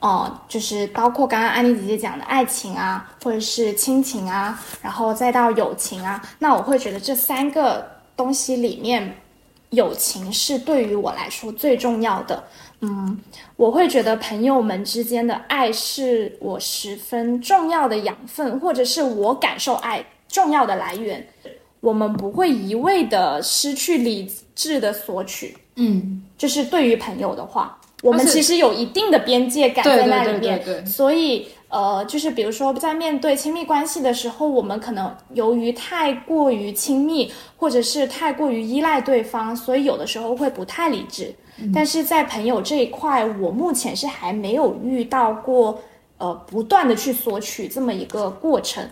[0.00, 7.86] 哦、就是包括刚刚安妮姐姐讲的爱情啊，或者是亲情啊，然后再到友情啊，那我会觉得这三个
[8.16, 9.14] 东西里面，
[9.70, 12.42] 友情是对于我来说最重要的。
[12.80, 13.20] 嗯，
[13.56, 21.26] 我会觉得朋友们之间的爱是我十分重要的养分，或者是我感受爱重要的来源。
[21.80, 41.34] 我们不会一味的失去理智的索取，嗯，就是对于朋友的话，我们其实有一定的边界感在那对里面，对对对所以呃，就是比如说在面对亲密关系的时候，我们可能由于太过于亲密，或者是太过于依赖对方，所以有的时候会不太理智。
[41.74, 45.78] 但是在朋友这一块，我目前是还没有遇到过
[46.16, 48.82] 呃不断的去索取这么一个过程。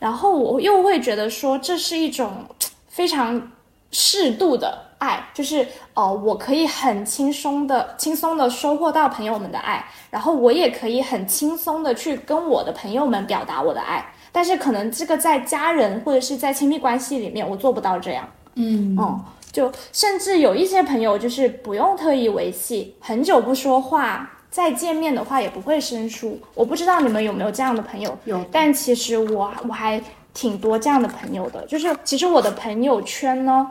[0.00, 2.46] 然后我又会觉得说，这是一种
[2.88, 3.52] 非常
[3.92, 14.04] 适度的爱，就是呃，我可以很轻松的、轻松的收获到朋友们的爱，然后我也可以很轻松的去跟我的朋友们表达我的爱。
[14.30, 18.28] 但是可能这个在家人或者是在亲密关系里面，我做不到这样。
[18.54, 19.20] 嗯嗯，
[19.50, 26.38] 就甚至有一些朋友就是不用特意维系，很久不说话，再见面的话也不会生疏。
[26.54, 28.16] 我不知道你们有没有这样的朋友？
[28.26, 30.00] 有但其实我我还
[30.34, 33.66] 挺多这样的朋友的，就是其实我的朋友圈呢，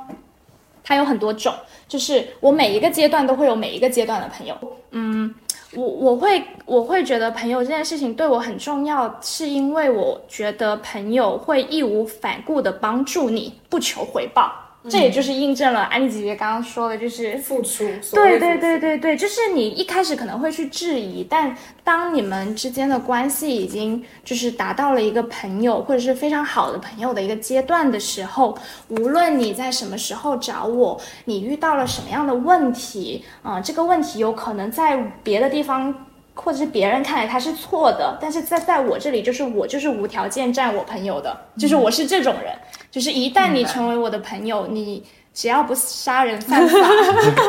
[0.89, 1.53] 它有很多种，
[1.87, 4.57] 就是我每一个阶段都会有每一个阶段的朋友。
[4.89, 5.31] 嗯，
[5.73, 14.51] 我我会我会觉得朋友这件事情对我很重要，是因为我觉得朋友会义无反顾的帮助你，不求回报。
[14.87, 21.53] 这也就是印证了安妮姐姐刚刚说的，就是付出，对对对对对，就是你一开始可能会去质疑，但
[21.83, 28.57] 当你们之间的关系已经就是达到了一个朋友或者是非常好的朋友的一个阶段的时候，
[28.87, 36.05] 无论你在什么时候找我，你遇到了什么样的问题，啊、这个问题有可能在别的地方。
[36.43, 42.53] 或者是别人看来他是错的，但是在在我这里，就是我就是无条件站我朋友的，就是我是这种人，
[42.89, 46.77] 就是一旦你成为我的朋友，你只要不杀人犯法，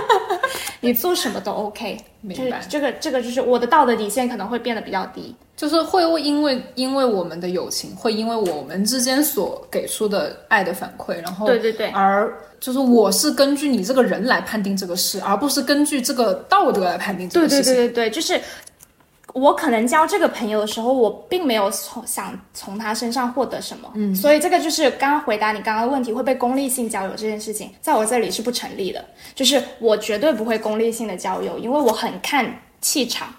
[0.81, 1.97] 你做什么都 OK。
[2.29, 5.35] 就是明白这个这个就是我的道德底线可能会变得比较低。
[5.57, 17.75] 就是会因为因为我们的友情，会因为我们之间所给出的爱的反馈，然后对对对而就是我是根据你这个人来判定这个事，而不是根据这个道德来判定这对对个事情。
[17.75, 18.39] 对对对，就是
[19.35, 29.05] 我可能交这个朋友的时候，我并没有从想从他身上获得什么，嗯，所以这个就是刚刚回答你刚刚的问题，会被功利性交友这件事情，在我这里是不成立的，
[29.35, 33.33] 就是我绝对不会功利性的交友，因为我很看气场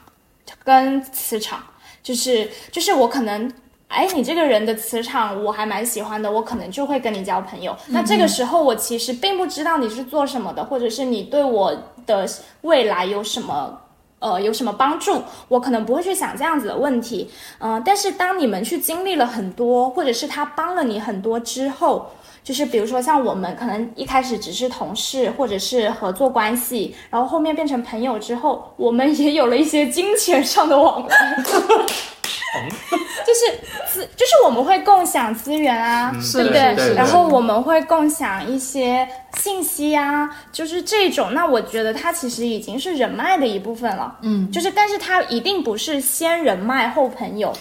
[0.63, 1.63] 跟磁场，
[2.01, 3.51] 就是就是我可能。
[3.93, 7.75] 哎，你这个人的磁场我还蛮喜欢的，我可能就会跟你交朋友。
[7.87, 11.75] 那这个时候我其实并不知道你是做什么的，或者是你对我
[12.05, 12.25] 的
[12.61, 13.77] 未来有什么
[14.21, 17.29] 呃有什么帮助，我可能不会去想这样子的问题。
[17.59, 22.09] 嗯、但是当你们去经历了很多，或者是他帮了你很多之后。
[22.43, 31.45] 就是比如说像我们可能一开始只是同事或者是合作关系，然后后面变成朋友之后，我们也有了一些金钱上的往来。
[33.25, 33.57] 就是
[33.91, 41.33] 资，就是我们会共享资源啊，嗯对不对对然后我们会共享一些信息啊，就是这种。
[41.33, 44.17] 那我觉得它其实已经是人脉的一部分了。
[44.21, 47.53] 嗯，就是，但是它一定不是先人脉后朋友，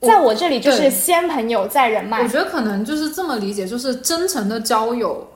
[0.00, 2.28] 在我这里就是先朋友再人脉我。
[2.28, 5.26] 觉得可能就是这么理解，就是真诚的交友，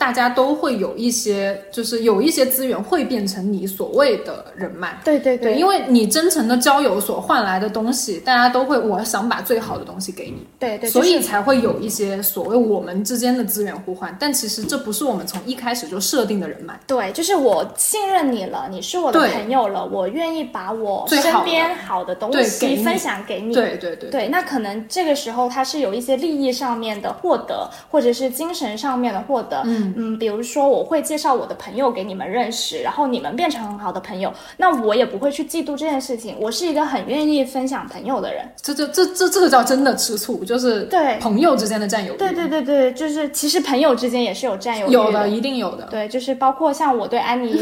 [0.00, 4.98] 大家都会有一些，就是有一些资源会变成你所谓的人脉。
[5.04, 14.16] 对对对，因为你真诚的交友所换来的东西，大家都会，我想把最好的东西给你，对对，所以才会有一些所谓我们之间的资源互换。
[14.18, 16.80] 但其实这不是我们从一开始就设定的人脉。
[16.86, 23.52] 对，就是我信任你了，你是我的朋友了，我愿意把我身边好的东西分享给你。
[23.52, 29.60] 对对对对，那可能这个时候他是有一些利益上面的获得，或者是精神上面的获得。
[29.66, 36.36] 嗯比如说我会介绍我的朋友给你们认识，然后你们变成很好的朋友，那我也不会去嫉妒这件事情。
[36.38, 38.44] 我是一个很愿意分享朋友的人。
[38.60, 42.16] 这这这这这个叫真的吃醋，就是对朋友之间的占有欲。
[42.16, 45.88] 对对对对，就是其实朋友之间也是有占有欲有的一定有的。
[45.90, 47.58] 对，就是包括像我对安妮，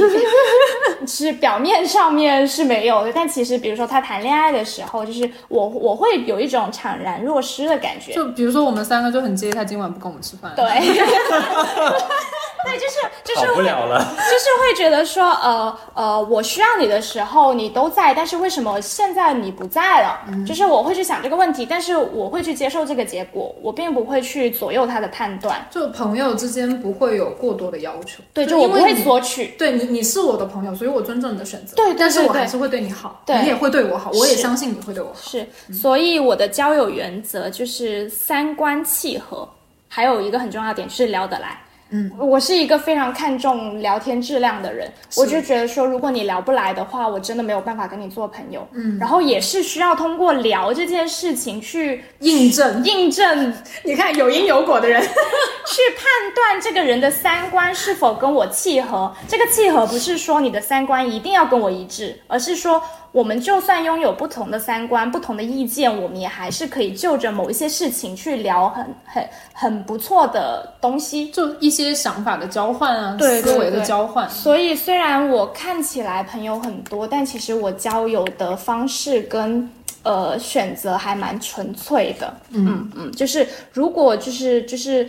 [1.07, 8.13] 是表面上面是没有的，但其实比如说她谈恋爱的时候，就是我我会有一种怅然若失的感觉。
[8.13, 10.53] 就比如说我们三个就很介意他今晚不跟我们吃饭。
[10.57, 10.65] 对，
[12.65, 13.99] 对，就是就是好不了了。
[14.05, 20.21] 就是会觉得说，呃呃，我需要你的时候你都在，但是为什么现在你不在了？
[20.47, 25.67] 就是我会去想这个问题，但是我会去接受这个结果，我并不会去左右他的判断。
[25.71, 29.55] 就朋友之间不会有过多的要求，对，就我不会索取。
[29.59, 31.77] 对你，你是我的朋友，所以我尊重你的选择。
[31.77, 35.21] 对对但是我还是会对你好，对你也会对我好，我也相信你会对我好。
[35.23, 39.49] 是，所以我的交友原则就是三观契合，
[39.89, 41.57] 还有一个很重要的点就是聊得来。
[41.91, 48.67] 嗯，我是一个非常看重聊天质量的人，我就觉得说，如果你聊不来的话，我真的没有办法跟你做朋友。
[48.73, 53.55] 嗯，然后也是需要通过聊这件事情去印证，印证。
[53.85, 59.15] 你看有因有果的人， 去判断这个人的三观是否跟我契合。
[59.27, 62.83] 这个契合不是说你的三观一定要跟我一致，而是说
[63.19, 71.29] 我们就算拥有不同的三观、不同的意见，我们也还是可以就着某一些事情去聊很很很不错的东西。
[71.33, 74.31] 就一些想法的交换啊，对对思维的交换。
[74.31, 79.69] 所以虽然我看起来朋友很多，但其实我交友的方式跟
[80.05, 82.33] 呃选择还蛮纯粹的。
[82.51, 85.05] 嗯嗯，就是如果就是就是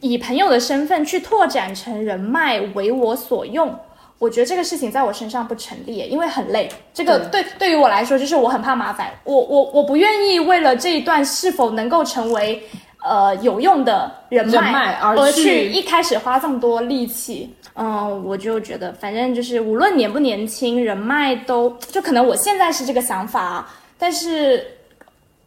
[0.00, 3.72] 以朋友的身份去拓展成人脉为我所用。
[4.18, 6.70] 我觉得这个事情在我身上不成立，因为很累。
[6.92, 12.62] 这个对对于我来说，就是我很怕麻烦，我我我不愿意为了这一段是否能够成为
[13.02, 17.54] 呃有用的人脉而去一开始花这么多力气。
[17.76, 24.64] 嗯，我就觉得，反正就是无论年不年轻，人脉都就可能我现在是这个想法啊，但是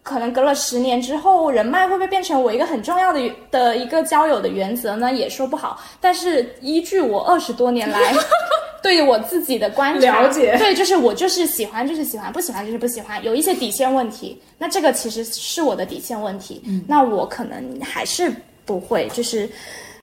[0.07, 3.19] 可能隔了十年之后，人脉会不会变成我一个很重要的
[3.51, 5.11] 的一个交友的原则呢？
[5.11, 5.77] 也说不好。
[5.99, 7.99] 但是依据我二十多年来
[8.81, 18.31] 对于我自己的观察了解对，就是我就是喜欢就是喜欢，不喜欢就是不喜欢，有一些底线问题，那这个其实是我的底线问题，那我可能还是
[18.63, 19.49] 不会，就是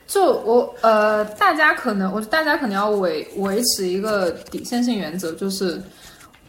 [0.07, 5.81] 就我呃，大家可能我大家可能要维维持一个底线性原则，就是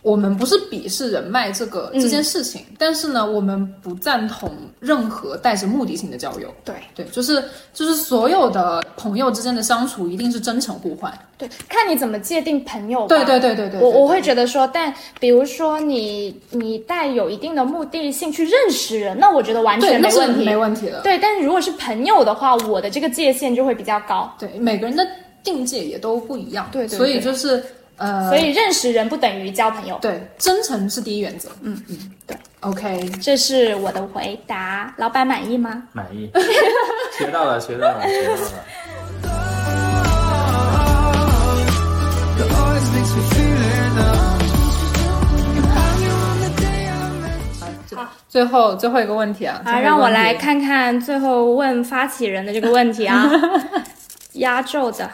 [0.05, 6.53] 我们不是鄙视人脉这个、这件事情，但是呢，我们不赞同任何带着目的性的交友。
[6.63, 7.43] 对对，就是
[7.73, 11.11] 就是所有的朋友之间的相处一定是真诚互换。
[11.39, 13.07] 对，看你怎么界定朋友吧。
[13.07, 20.45] 对对对对对，对我我会觉得说，但比如说你你带有一定的目的性去认识人，那我觉得完全没问题。
[20.45, 21.01] 没问题的。
[21.01, 24.31] 对，但是如果是朋友的话，我的这个界限就会比较高。
[24.37, 25.03] 对，每个人的
[25.41, 26.69] 境界也都不一样。
[26.71, 27.63] 对对所以就是
[27.97, 29.97] 呃，所以认识人不等于交朋友。
[30.01, 31.49] 对真诚是第一原则。
[31.61, 32.37] 嗯嗯，对。
[32.61, 35.83] OK，这是我的回答，老板满意吗？
[35.93, 36.29] 满意，
[37.17, 38.39] 学到了，学到了，学到了。
[42.37, 44.41] That always makes me feel enough.
[45.55, 53.29] And I'm you on the day I met 最后最后一个问题啊，最好，后一个问题让我来看看最后问发起人的这个问题啊，
[54.33, 55.09] 压轴的，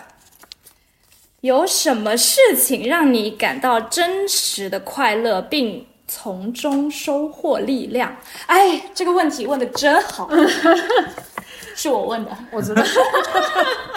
[1.42, 8.16] 有什么事情让你感到真实的快乐，并从中收获力量？
[8.46, 10.30] 哎，这个问题问的真好，
[11.76, 12.32] 是我问的。
[12.52, 12.84] 我知道，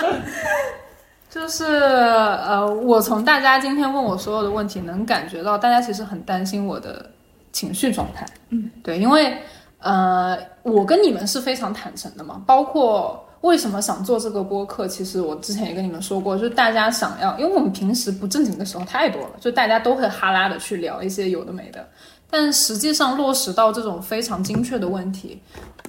[1.28, 7.10] 就是呃，我从大家今天问我所有的问题，能感觉到大家其实很担心我的
[7.52, 8.24] 情绪状态。
[8.48, 9.36] 嗯，对，因为
[9.80, 13.22] 呃，我跟你们是非常坦诚的嘛，包括。
[13.44, 14.88] 为什么想做这个播客？
[14.88, 21.86] 其实我之前也跟你们说过，就是大家想要，因为我们平时不正经的时候太多了，就大家都会哈拉的去聊一些有的没的，
[22.30, 25.38] 但实际上落实到这种非常精确的问题，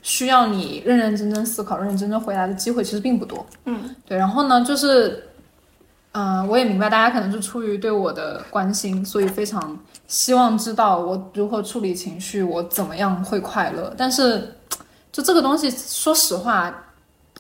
[0.02, 3.46] 需要你认认真真思考、认认真真回答的机会其实并不多。
[3.64, 4.18] 嗯，对。
[4.18, 5.24] 然后呢，就是，
[6.12, 13.94] 嗯、我也明白大家可能是出于对我的关心，所以非常希望知道我如何处理情绪，我怎么样会快乐。
[13.96, 14.54] 但是，
[15.14, 16.84] 就这个东西，说实话，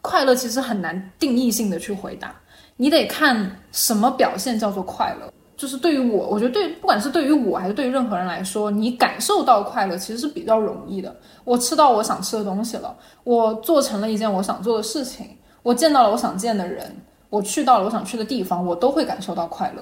[0.05, 2.35] 快乐其实很难定义性的去回答，
[2.77, 5.33] 你得看什么表现叫做快乐。
[5.57, 11.15] 就是对于我，我觉得对，不管是对于我还是对于任何人来说，你感受到快乐其实是比较容易的。
[11.43, 15.25] 我吃到我想吃的东西了，我做成了一件我想做的事情，
[15.63, 16.95] 我见到了我想见的人，
[17.29, 19.81] 我去到了我想去的地方，我都会感受到快乐。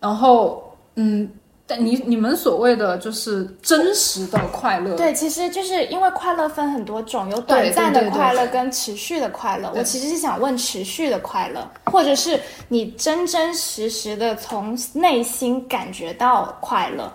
[0.00, 1.28] 然后，嗯，
[1.70, 9.70] 但你你们所谓的就是真实的快乐，对，其实就是因为快乐分很多种，有短暂的快乐跟持续的快乐。
[9.76, 17.12] 我其实是想问持续的快乐，或者是你真真实实的从内心感觉到快乐，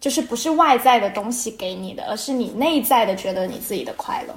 [0.00, 4.34] 就是不是外在的东西给你的，而是你内在的觉得你自己的快乐。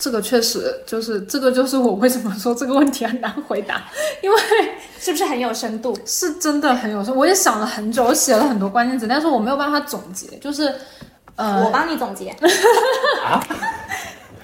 [0.00, 3.84] 这个确实就是这个就是我为什么说这个问题很难回答，
[4.22, 4.36] 因为
[4.98, 5.94] 是不是很有深度？
[6.06, 7.14] 是真的很有深。
[7.14, 10.74] 我也想了很久，我写了很多关键词，但是我没有办法总结，就是
[11.36, 12.34] 呃，我帮你总结。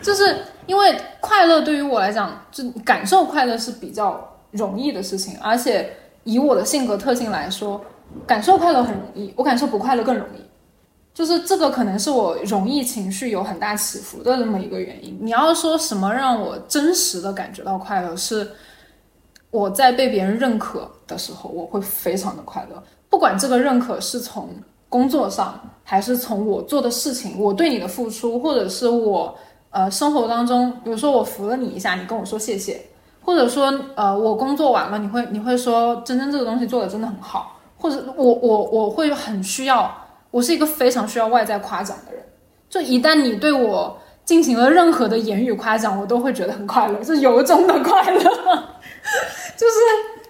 [0.02, 0.36] 就是
[0.66, 5.90] 因为快乐对于我来讲，就感受快乐是比较容易的事情，而且
[6.24, 7.82] 以我的性格特性来说，
[8.26, 10.44] 感受快乐很容易，我感受不快乐更容易。
[11.16, 15.16] 就是这个可能是我容易情绪有很大起伏的这么一个原因。
[15.18, 18.46] 你要说什么让我真实的感觉到快乐，是
[19.50, 22.82] 我在被别人认可的时候，我会非常的快乐。
[23.08, 24.50] 不管这个认可是从
[24.90, 29.34] 工作上，还是从我做的事情，我对你的付出，或者是我
[29.70, 32.78] 呃生活当中，比如说我扶了你一下，你跟我说谢谢，
[33.22, 39.90] 或者说呃我工作完了，你会你会说真真这个东西做的真的很好，或者我我我会很需要，
[40.36, 42.22] 我是一个非常需要外在夸奖的人，
[42.68, 48.20] 就一旦你对我进行了任何的言语夸奖，我都会觉得很快乐，是由衷的快乐，
[49.56, 49.78] 就是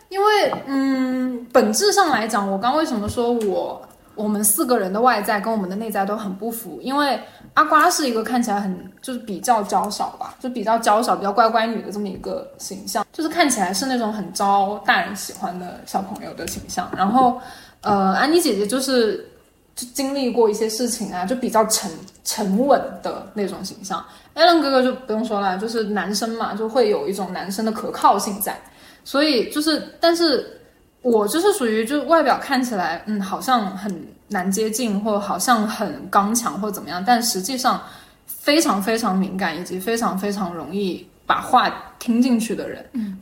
[0.09, 3.83] 因为嗯，本质上来讲，我刚为什么说我
[4.15, 7.19] 我们四个人的外在跟我们的内在都很不符，因为
[7.55, 16.89] 阿瓜是一个看起来很就是比较娇小吧，就比较娇小、比较乖乖女的这么一个形象，就是看起来是那种很招大人喜欢的小朋友的形象。
[16.97, 17.41] 然后，
[17.81, 19.29] 呃，安妮姐姐就是
[19.77, 21.89] 就经历过一些事情啊，就比较沉
[22.25, 24.05] 沉稳的那种形象。
[24.35, 28.59] 艾伦哥哥就不用说了，就是男生嘛，就会有一种男生的可靠性在。
[29.05, 30.61] 所以就是，但是
[31.03, 33.95] 我就是属于就外表看起来，嗯，好像很
[34.29, 37.81] 难接近，或好像很刚强或怎么样，但实际上
[38.27, 42.85] 非常非常敏感，以及非常非常容易把话听进去的人。
[42.95, 43.17] 嗯，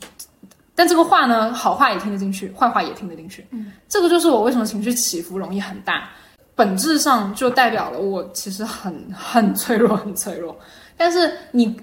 [0.73, 3.45] 但这个话呢，好话也听得进去，坏话也听得进去。
[3.51, 6.09] 嗯，这个就是我为什么情绪起伏容易很大，
[6.55, 10.55] 本质上就代表了我其实很很脆弱，很脆弱。
[10.97, 11.75] 但是你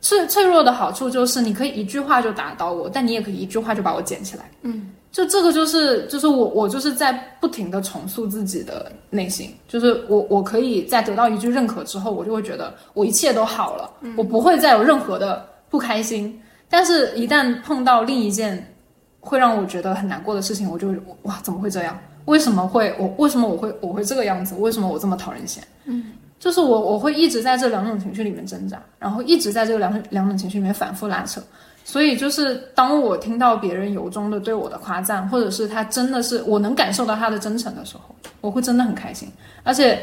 [0.00, 4.50] 脆脆弱的好处就是你可以一句话就打倒我，但你也可以一句话就把我捡起来。
[4.62, 16.40] 嗯，就这个就是就是我我就是在不停的重塑自己的内心，就是我我可以在得到一句认可之后，我就会觉得我一切都好了，我不会再有任何的不开心。
[16.68, 18.74] 但是，一旦碰到另一件
[19.18, 21.98] 会让我觉得很难过的事情，我就哇，怎么会这样？
[22.26, 23.06] 为什么会我？
[23.18, 24.54] 为什么我会我会这个样子？
[24.56, 25.62] 为什么我这么讨人嫌？
[25.84, 31.42] 嗯，就是我我会一直在这两种情绪里面挣扎，然后一直在这个两两种情绪里面反复拉扯。
[31.82, 39.28] 所以就是当我听到别人由衷的对我的夸赞，或者是他真的是我能感受到他的真诚的时候，我会真的很开心，
[39.64, 39.98] 而且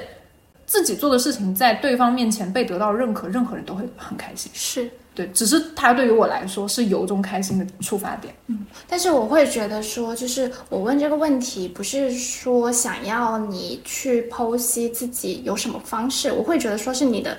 [0.65, 4.51] 自己做的事情在对方面前被得到认可，任何人都会很开心。
[4.53, 8.31] 是，对，只是它对于我来说是由衷开心的出发点。
[8.45, 17.35] 嗯但是我会觉得说，就是我问这个问题，不是说想要你去剖析自己有什么方式，我会觉得说是你的、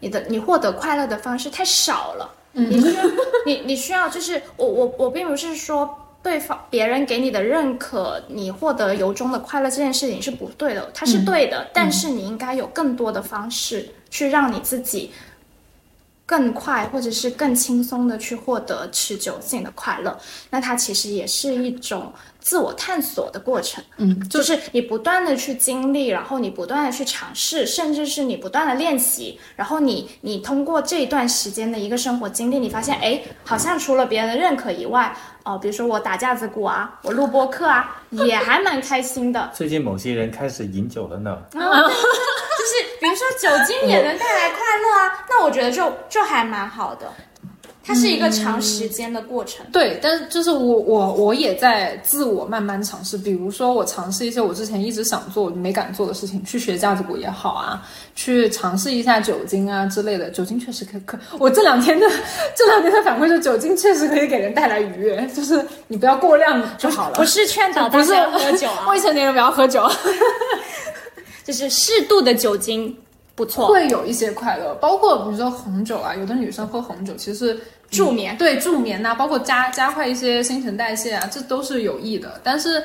[0.00, 2.34] 你的、你获得快乐的方式太少了。
[2.52, 2.84] 嗯，你
[3.46, 5.88] 你你需要就是我我我并不是说
[6.22, 15.10] 对方别人给你的认可，你获得由衷的快乐这件事情是不对的，它是对的，但是你应该有更多的方式去让你自己
[16.24, 20.18] 更快或者是更轻松的去获得持久性的快乐。
[20.50, 23.82] 那它其实也是一种自我探索的过程。
[23.98, 35.14] 嗯，就是你不断的去经历，然后你不断的去尝试，甚至是你不断的练习，然后你你通过这一段时间的一个生活经历，你发现，哎，好像除了别人的认可以外，
[35.44, 39.50] 哦、比如说我打架子鼓啊，我录播课啊，也还蛮开心的。
[39.52, 41.36] 最近某些人开始饮酒了呢。
[41.52, 47.12] 就是比如说酒精也能带来快乐啊，那我觉得就就还蛮好的。
[47.84, 49.66] 它是一个长时间的过程。
[49.72, 57.82] 对，但是就是我我我也在自我慢慢尝试，比如说我尝试一些我之前一直想做没敢做的事情，去学架子鼓也好啊，
[58.14, 60.30] 去尝试一下酒精啊之类的。
[60.30, 62.08] 酒精确实可可，我这两天的
[62.54, 67.16] 这两天的反馈是酒精确实可以给人带来愉悦， 就是你不要过量就好了。
[67.16, 69.90] 不是劝导大家喝酒啊，未成年人不要喝酒。
[71.44, 72.96] 就是适度的酒精
[73.34, 73.68] 不错。
[73.68, 77.58] 会有一些快乐，包括比如说红酒啊，有的女生喝红酒其实
[77.90, 82.40] 助眠对助眠呐、包括加加快一些新陈代谢啊，这都是有益的。
[82.42, 82.82] 但是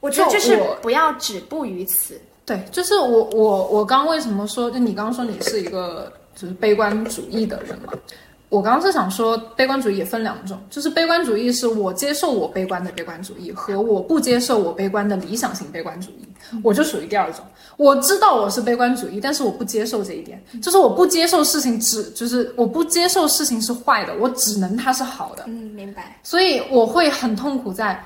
[0.00, 2.20] 我觉得就是不要止步于此。
[2.44, 7.92] 对，就是我我我刚为什么说，就你刚刚说你是一个就是悲观主义的人嘛？
[8.48, 16.28] 我刚刚是想说，悲观主义也分两种，就是悲观主义是我接受我悲观的悲观主义，和我不接受我悲观的理想型悲观主义，
[16.62, 17.44] 我就属于第二种。
[17.76, 25.44] 我知道我是悲观主义，但是我不接受这一点，就是我不接受事情只就是我不接受事情是坏的，我只能它是好的。
[25.46, 26.18] 嗯，明白。
[26.22, 28.02] 所以我会很痛苦在，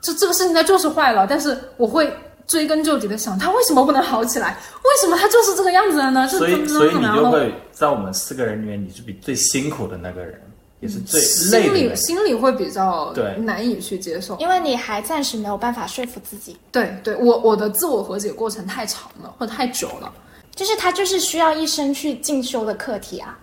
[0.00, 2.12] 这这个事情它就是坏了，但是我会
[2.46, 4.58] 追根究底的想，他为什么不能好起来？
[4.82, 6.28] 为什么他就是这个样子的呢？
[6.28, 10.40] 就所以，怎么所以你就会在我们四个人里面，你是比最辛苦的那个人，
[10.80, 11.20] 也是最
[11.50, 11.74] 累心。
[11.74, 14.36] 里心里会比较对难以去接受。
[14.38, 20.12] 因为你还暂时没有办法说服自己，对对，我我的自我和解过程太长了，或者太久了。
[20.54, 23.36] 就是他就是需要一生去进修的课题啊。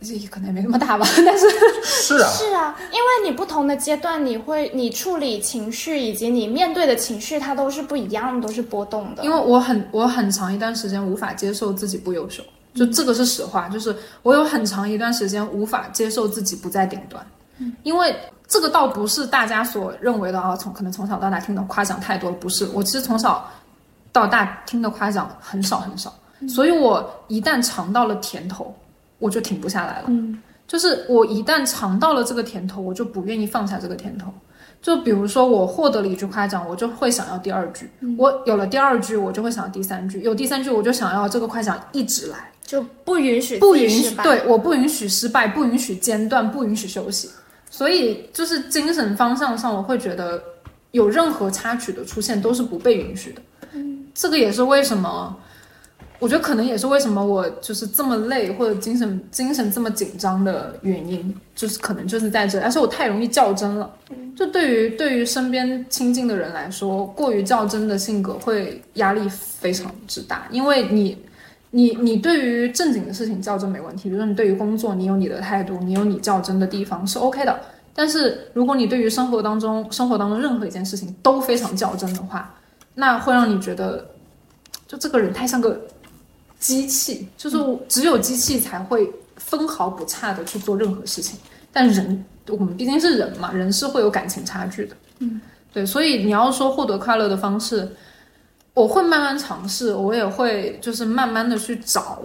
[0.00, 1.46] 这可能也没那么大吧， 但是
[1.82, 9.24] 是啊，是啊，因为你不同的阶段，你会你处理情绪以及你面对的情绪，它都是不一样的，都是波动的。
[9.24, 12.42] 因为我很我很长一段时间无法接受自己不优秀，
[12.74, 17.26] 就这个是实话，就是我有很长一段时间无法接受自己不在顶端，
[17.82, 18.14] 因为
[18.46, 23.50] 这个倒不是大家所认为的啊，从可能从小到大听的夸奖太多了，不是，我其实从小
[24.12, 26.14] 到大听的夸奖很少很少，
[26.48, 28.72] 所以我一旦尝到了甜头，
[29.18, 30.06] 我就停不下来了。
[30.08, 34.30] 嗯就是我一旦尝到了这个甜头，我就不愿意放下这个甜头。
[34.82, 37.86] 就比如说我获得了一句夸奖，我就会想要第二句；
[38.18, 42.52] 我有了第二句，我就会想要第三句；有第三句，我就想要这个夸奖一直来。
[42.62, 47.30] 就不允许不允许，对，我不允许失败，不允许间断，不允许休息。
[47.70, 50.38] 所以就是精神方向上，我会觉得
[50.90, 53.40] 有任何插曲的出现都是不被允许的。
[53.72, 55.34] 嗯，这个也是为什么，
[56.18, 63.90] 我觉得可能也是为什么我就是这么累或者精神精神这么紧张的原因，就是可能就是在这里，而且我太容易较真了。
[64.36, 71.16] 就对于对于身边亲近的人来说，过于较真的性格会压力非常之大，因为你。
[71.70, 77.60] 你你对于正经的事情较真没问题，比如说你对于工作你有你的态度，你有你较真的地方是 OK 的。
[77.94, 82.54] 但是如果你对于生活当中生活当中任何一件事情都非常较真的话，
[82.94, 84.02] 那会让你觉得，
[84.86, 85.78] 就这个人太像个
[86.58, 87.56] 机器，就是
[87.88, 91.38] 只有机器才会分毫不差的去做任何事情。
[91.72, 94.96] 但人我们毕竟是人嘛，人是会有感情差距的。
[95.20, 95.40] 嗯，
[95.72, 97.88] 对，所以你要说获得快乐的方式。
[98.74, 102.22] 我会慢慢尝试，我也会就是慢慢的去找，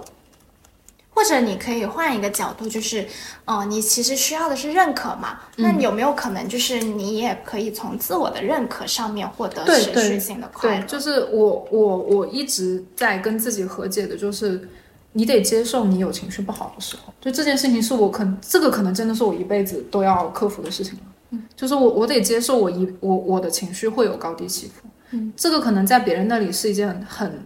[1.14, 3.08] 或者你可以换一个角度，就是，
[3.46, 5.40] 呃，你其实需要的是认可嘛？
[5.56, 10.88] 那嗯有没有可能就是你也可以从自我的认可上面获得持续性的快乐对，乐？
[10.88, 14.68] 就是我我我一直在跟自己和解的，就是
[15.12, 21.00] 你得接受你有情绪不好的时候，就这件事情是我可这个可能真的是我一辈子都要克服的事情了。
[21.30, 24.88] 嗯，就是我我得接受我一我我的情绪会有高低起伏。
[25.12, 27.46] 嗯，这个可能在别人那里是一件很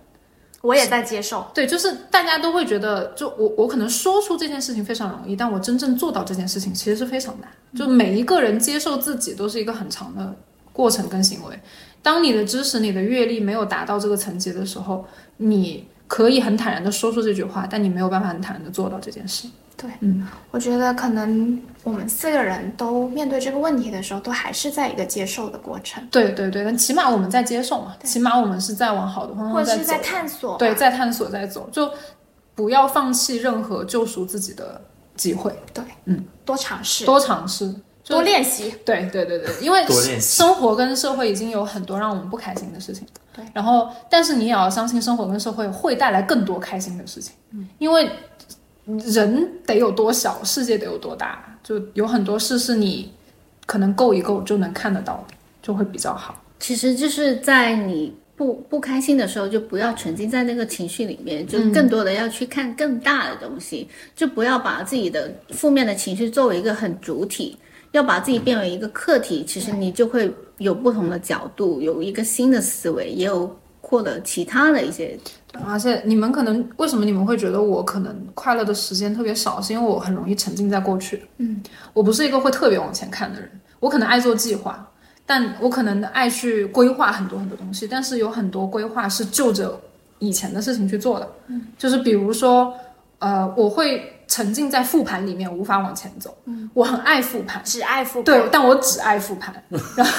[0.68, 1.48] 我也在接受。
[1.54, 7.50] 对，就是大家都会觉得，就我我可能说出这件事情非常容易，但我真正做到这件事情其实是非常难。
[7.74, 10.36] 就每一个人接受自己都是一个很长的
[10.74, 11.58] 过程跟行为。
[12.02, 15.06] 当你的知识、你的阅历没有达到这个层级的时候，
[15.38, 19.48] 你可以很坦然的说出这句话，但你没有办法很坦然的做到这件事。
[19.78, 30.58] 对，嗯，我觉得可能我们四个人都面对这个问题的时候，都还是在一个接受的过程，对对对，但起码我们在接受嘛，起码我们是在往好的方向在走或者是在探索。
[30.58, 31.88] 对，在探索，在走，就
[32.56, 34.82] 不要放弃任何救赎自己的
[35.16, 37.72] 机会，对，嗯，多尝试，多尝试，
[38.04, 38.74] 多练习。
[38.84, 39.86] 对对对对，因为
[40.20, 43.06] 生活跟社会已经有很多让我们不开心的事情。
[43.32, 47.36] 对，然后但是你也要相信生活跟社会会带来更多开心的事情。
[47.52, 48.10] 嗯，因为
[49.10, 53.12] 人得有多小，世界得有多大，就有很多事是你
[53.66, 56.42] 可能够一够就能看得到的，就会比较好。
[56.60, 67.58] 其实就是在你不不开心的时候，就不要沉浸在那个情绪里面，就更多的要去看更大的东西，就不要把自己的负面的情绪作为一个很主体，
[67.92, 69.44] 要把自己变为一个客体。
[69.46, 73.54] 其实你就会有不同的角度，有一个新的思维，也有
[73.88, 75.18] 获得其他的一些。
[75.66, 81.26] 而且你们可能为什么你们会觉得我可能快乐的时间特别少，是因为我很容易沉浸在过去。
[81.38, 81.64] 嗯，
[81.94, 84.88] 我不是一个会特别往前看的人，我可能爱做计划，
[85.26, 89.80] 但我可能爱去规划很多很多东西，但是有很多规划是就着
[90.20, 91.28] 以前的事情去做的。
[91.48, 92.72] 嗯，就是比如说，
[93.18, 96.38] 呃，我会沉浸在复盘里面，无法往前走。
[96.46, 99.52] 嗯，我很爱复盘，只爱复盘对，但我只爱复盘，
[99.96, 100.14] 然后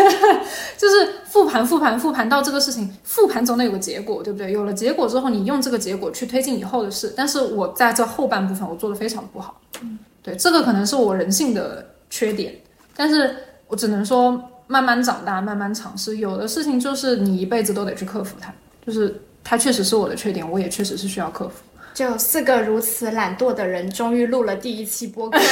[0.78, 4.50] 就是复盘、复盘、复盘到这个事情，复盘总得有个结果，对不对？
[4.52, 7.12] 有了结果之后，你用这个结果去推进以后的事。
[7.14, 9.60] 但是我在这后半部分，我做的非常不好。
[9.82, 12.54] 嗯，对，这个可能是我人性的缺点，
[12.96, 13.36] 但是
[13.68, 16.16] 我只能说慢慢长大，慢慢尝试。
[16.16, 18.50] 有的事情就是你一辈子都得去克服它，
[18.86, 21.56] 就是它确实是我的缺点，我也确实是需要克服。
[21.94, 25.38] 就四个如此懒惰的人，终于录了第一期播客。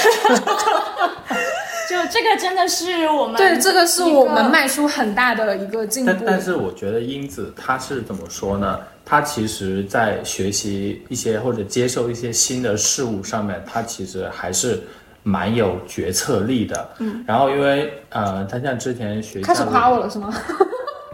[1.88, 6.24] 就这个真的是我们对，这个是我们迈出很大的一个进步但。
[6.24, 8.78] 但是我觉得英子她是怎么说呢？
[9.04, 14.80] 她其实，在学习一些或者接受一些新的事物上面，她其实还是
[15.24, 16.90] 蛮有决策力的。
[16.98, 20.32] 嗯，然后因为呃，她像之前学开始夸我了是吗？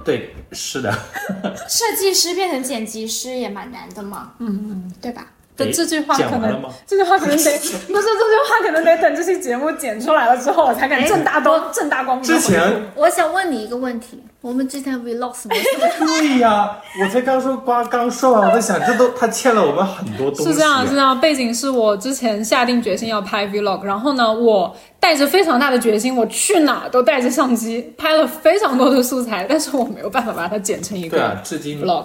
[0.06, 0.90] 对，是的，
[1.68, 5.26] 设计师变成剪辑师也蛮难的嘛，嗯嗯，对吧？
[5.56, 12.40] 这句话可能这句话可能得 不是这句话可能得等这期节目剪出来了之后，我才敢正大光正大光明地之。
[12.40, 12.60] 前
[12.94, 15.62] 我想问你一个问题：我们之前 vlog 什么时
[16.00, 16.06] 候？
[16.18, 20.52] 对呀、我才刚说瓜刚说完，我在想，这都他欠了我们很多东西。
[20.52, 21.18] 是这样，是这样。
[21.20, 32.04] 背景是我之前下定决心要拍 vlog，然后呢，我带着非常大的决心，我去哪都带着相机，拍了非常多的素材，但是我没有办法把它剪成一个对啊，至今 vlog。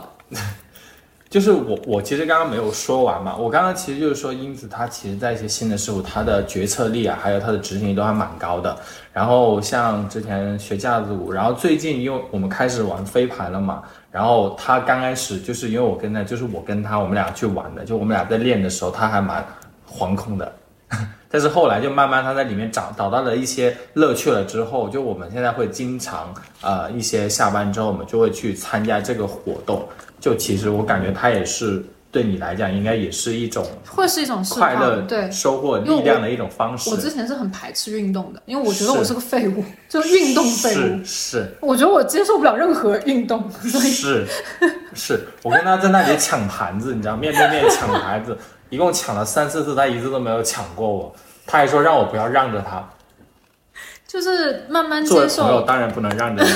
[1.31, 3.37] 就是我，我其实刚刚没有说完嘛。
[3.37, 8.77] 我刚刚其实就是说，英子她其实在一些新的事物，她的决策力啊，还有她的执行力都还蛮高的。
[9.13, 19.41] 然后像之前学架子鼓，然后最近因为我们开始玩飞盘了嘛，然后她刚开始就是因为我跟她，就是我跟她，我们俩去玩的，就我们俩在练的时候，她还蛮
[19.89, 20.51] 惶恐的。
[21.29, 29.87] 但是后来就慢慢他在里面找找到了一些乐趣了之后，就我们现在会经常呃一些下班之后我们就会去参加这个活动，
[30.19, 31.81] 就其实我感觉他也是
[32.11, 35.31] 对你来讲应该也是一种会是一种快乐对。
[35.31, 36.89] 收获力量的一种方式。
[36.89, 41.05] 我之前是很排斥运动的，因为我觉得我是个废物，就是运动废物是。
[41.05, 44.27] 是我觉得我接受不了任何运动，所以是
[44.93, 48.37] 是，我跟他在那里抢盘子，你知道，面对面抢盘子，
[48.69, 51.15] 一共抢了三四次，他一次都没有抢过我。
[51.47, 52.85] 他还说让我不要让着他，
[54.05, 56.49] 就是慢慢接受，朋友当然不能让着你。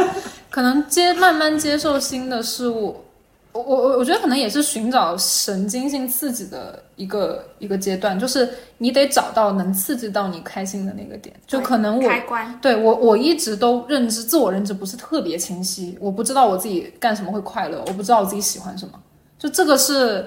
[0.48, 3.04] 可能接慢慢接受新的事物。
[3.52, 8.48] 我我我我觉得可能也是寻找神经性刺激的一个一个阶段，就是
[8.78, 11.34] 你得找到能刺激到你开心的那个点。
[11.46, 18.98] 就可能我开关，对我，我一直都认知自我认知不是特别清晰，我不知道我自己干什么会快乐，我不知道我自己喜欢什么，
[19.38, 20.26] 就这个是，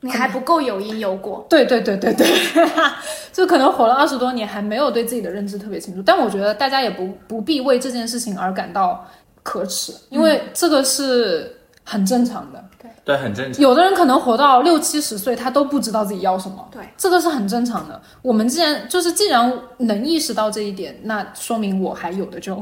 [0.00, 1.46] 你还不够有因有果。
[1.48, 2.26] 对对对对对，
[3.32, 9.06] 就可能活了二十多年还没有对自己的认知特别清楚，但我觉得大家也不不必为这件事情而感到
[9.44, 11.55] 可耻，因为这个是
[11.88, 12.62] 很正常的。
[12.82, 13.62] 对对，很正常。
[13.62, 16.68] 有的人可能活到六七十岁，他都不知道自己要什么。
[16.72, 18.00] 对，这个是很正常的。
[18.20, 22.60] 我们既然就是既然能意识到这一点，那说明我还有的救。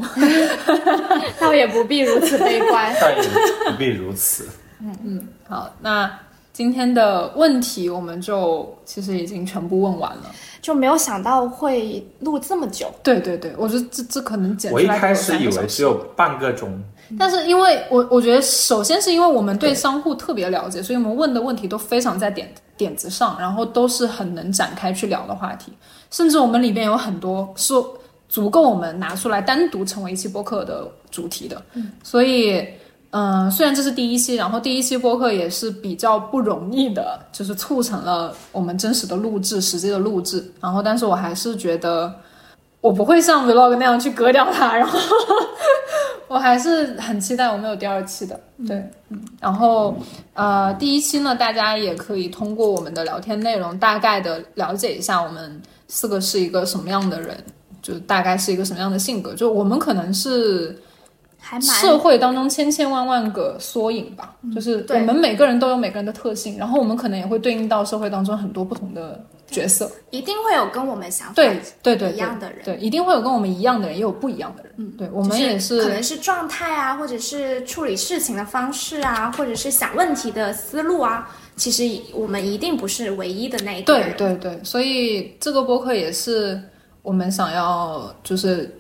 [1.41, 2.95] 倒也不必如此悲观。
[3.01, 3.23] 倒也
[3.71, 4.47] 不必如此。
[4.81, 6.11] 嗯嗯好，那
[6.53, 10.31] 今天的问题我们就其实已经全部问完了。
[10.61, 12.91] 就没有想到会录这么久。
[13.03, 16.83] 对对对，我觉得这这可能剪出我一开始以为只有半个钟，
[17.19, 25.73] 但是因为我我觉得，首先是因为我们对商户特别了解，所以我们问的问题都非常在点点子上，然后都是很能展开去聊的话题，
[26.11, 27.75] 甚至我们里边有很多是
[28.29, 31.61] 足够我们拿出来单独成为一期播客的主题的。
[32.03, 32.67] 所以，
[33.11, 42.13] 嗯、虽然这是第一期，然后第一期播客也是比较不容易的，就是促成了我们真实的录制、实际的录制，然后，但是我还是觉得。
[42.81, 44.99] 我不会像 vlog 那样去割掉它，然后
[46.35, 48.77] 我还是很期待我们有第二期的，对，
[49.09, 49.97] 嗯，然后
[50.33, 57.39] 呃，第一期呢，大家也可以通过我们的聊天内容，大概的了解一下我们四个是一个什么样的人，
[57.81, 60.77] 就大概是一个什么样的性格，就我们可能是
[61.39, 69.25] 还蛮社会当中千千万万个缩影吧，就是我们每个人都有每个人的特性，然后我们可能也会对应到社会当中很多不同的
[69.55, 69.91] 角色。
[70.11, 74.73] 一定会有跟我们想法对对对，一样的人对，一定会有跟我们一样的人，也有不一样的人。
[74.77, 81.29] 嗯，对，我们也是，可能是状态啊，或者是处理事情的方式啊，或者是想问题的思路啊。
[81.57, 84.13] 其实我们一定不是唯一的那一个对。
[84.17, 86.61] 对对，所以这个播客也是
[87.03, 88.77] 我们想要，就是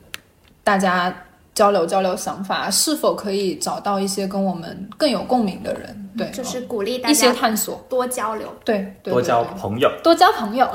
[0.64, 1.14] 大家
[1.54, 6.03] 交流交流想法，是否可以找到一些跟我们更有共鸣的人？
[6.16, 9.90] 对，就是鼓励大家一些家探索，多交流，对，对多交朋友。
[10.02, 10.66] 多交朋友，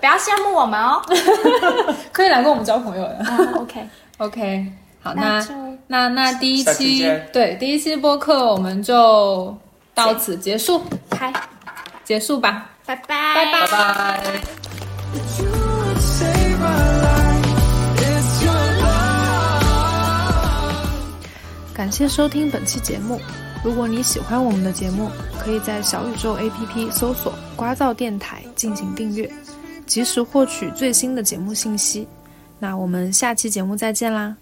[0.00, 1.00] 不要羡慕我们哦。
[2.12, 3.18] 可以来跟我们交朋友的。
[3.28, 4.66] 嗯，OK，OK，
[5.02, 9.56] 好，那那那那第一期对第一期播客我们就
[9.94, 11.32] 到此结束，开，
[12.04, 12.70] 结束吧。
[12.84, 14.20] 拜拜，拜拜拜拜。
[15.38, 16.66] You would save my
[17.00, 17.46] life.
[17.96, 18.96] It's your love.
[21.72, 23.20] 感谢收听本期节目。
[23.64, 25.08] 如果你喜欢我们的节目，
[25.38, 29.30] 可以在小宇宙 APP 搜索“瓜噪电台”进行订阅，
[29.86, 32.06] 及时获取最新的节目信息。
[32.58, 34.36] 那我们下期节目再见啦！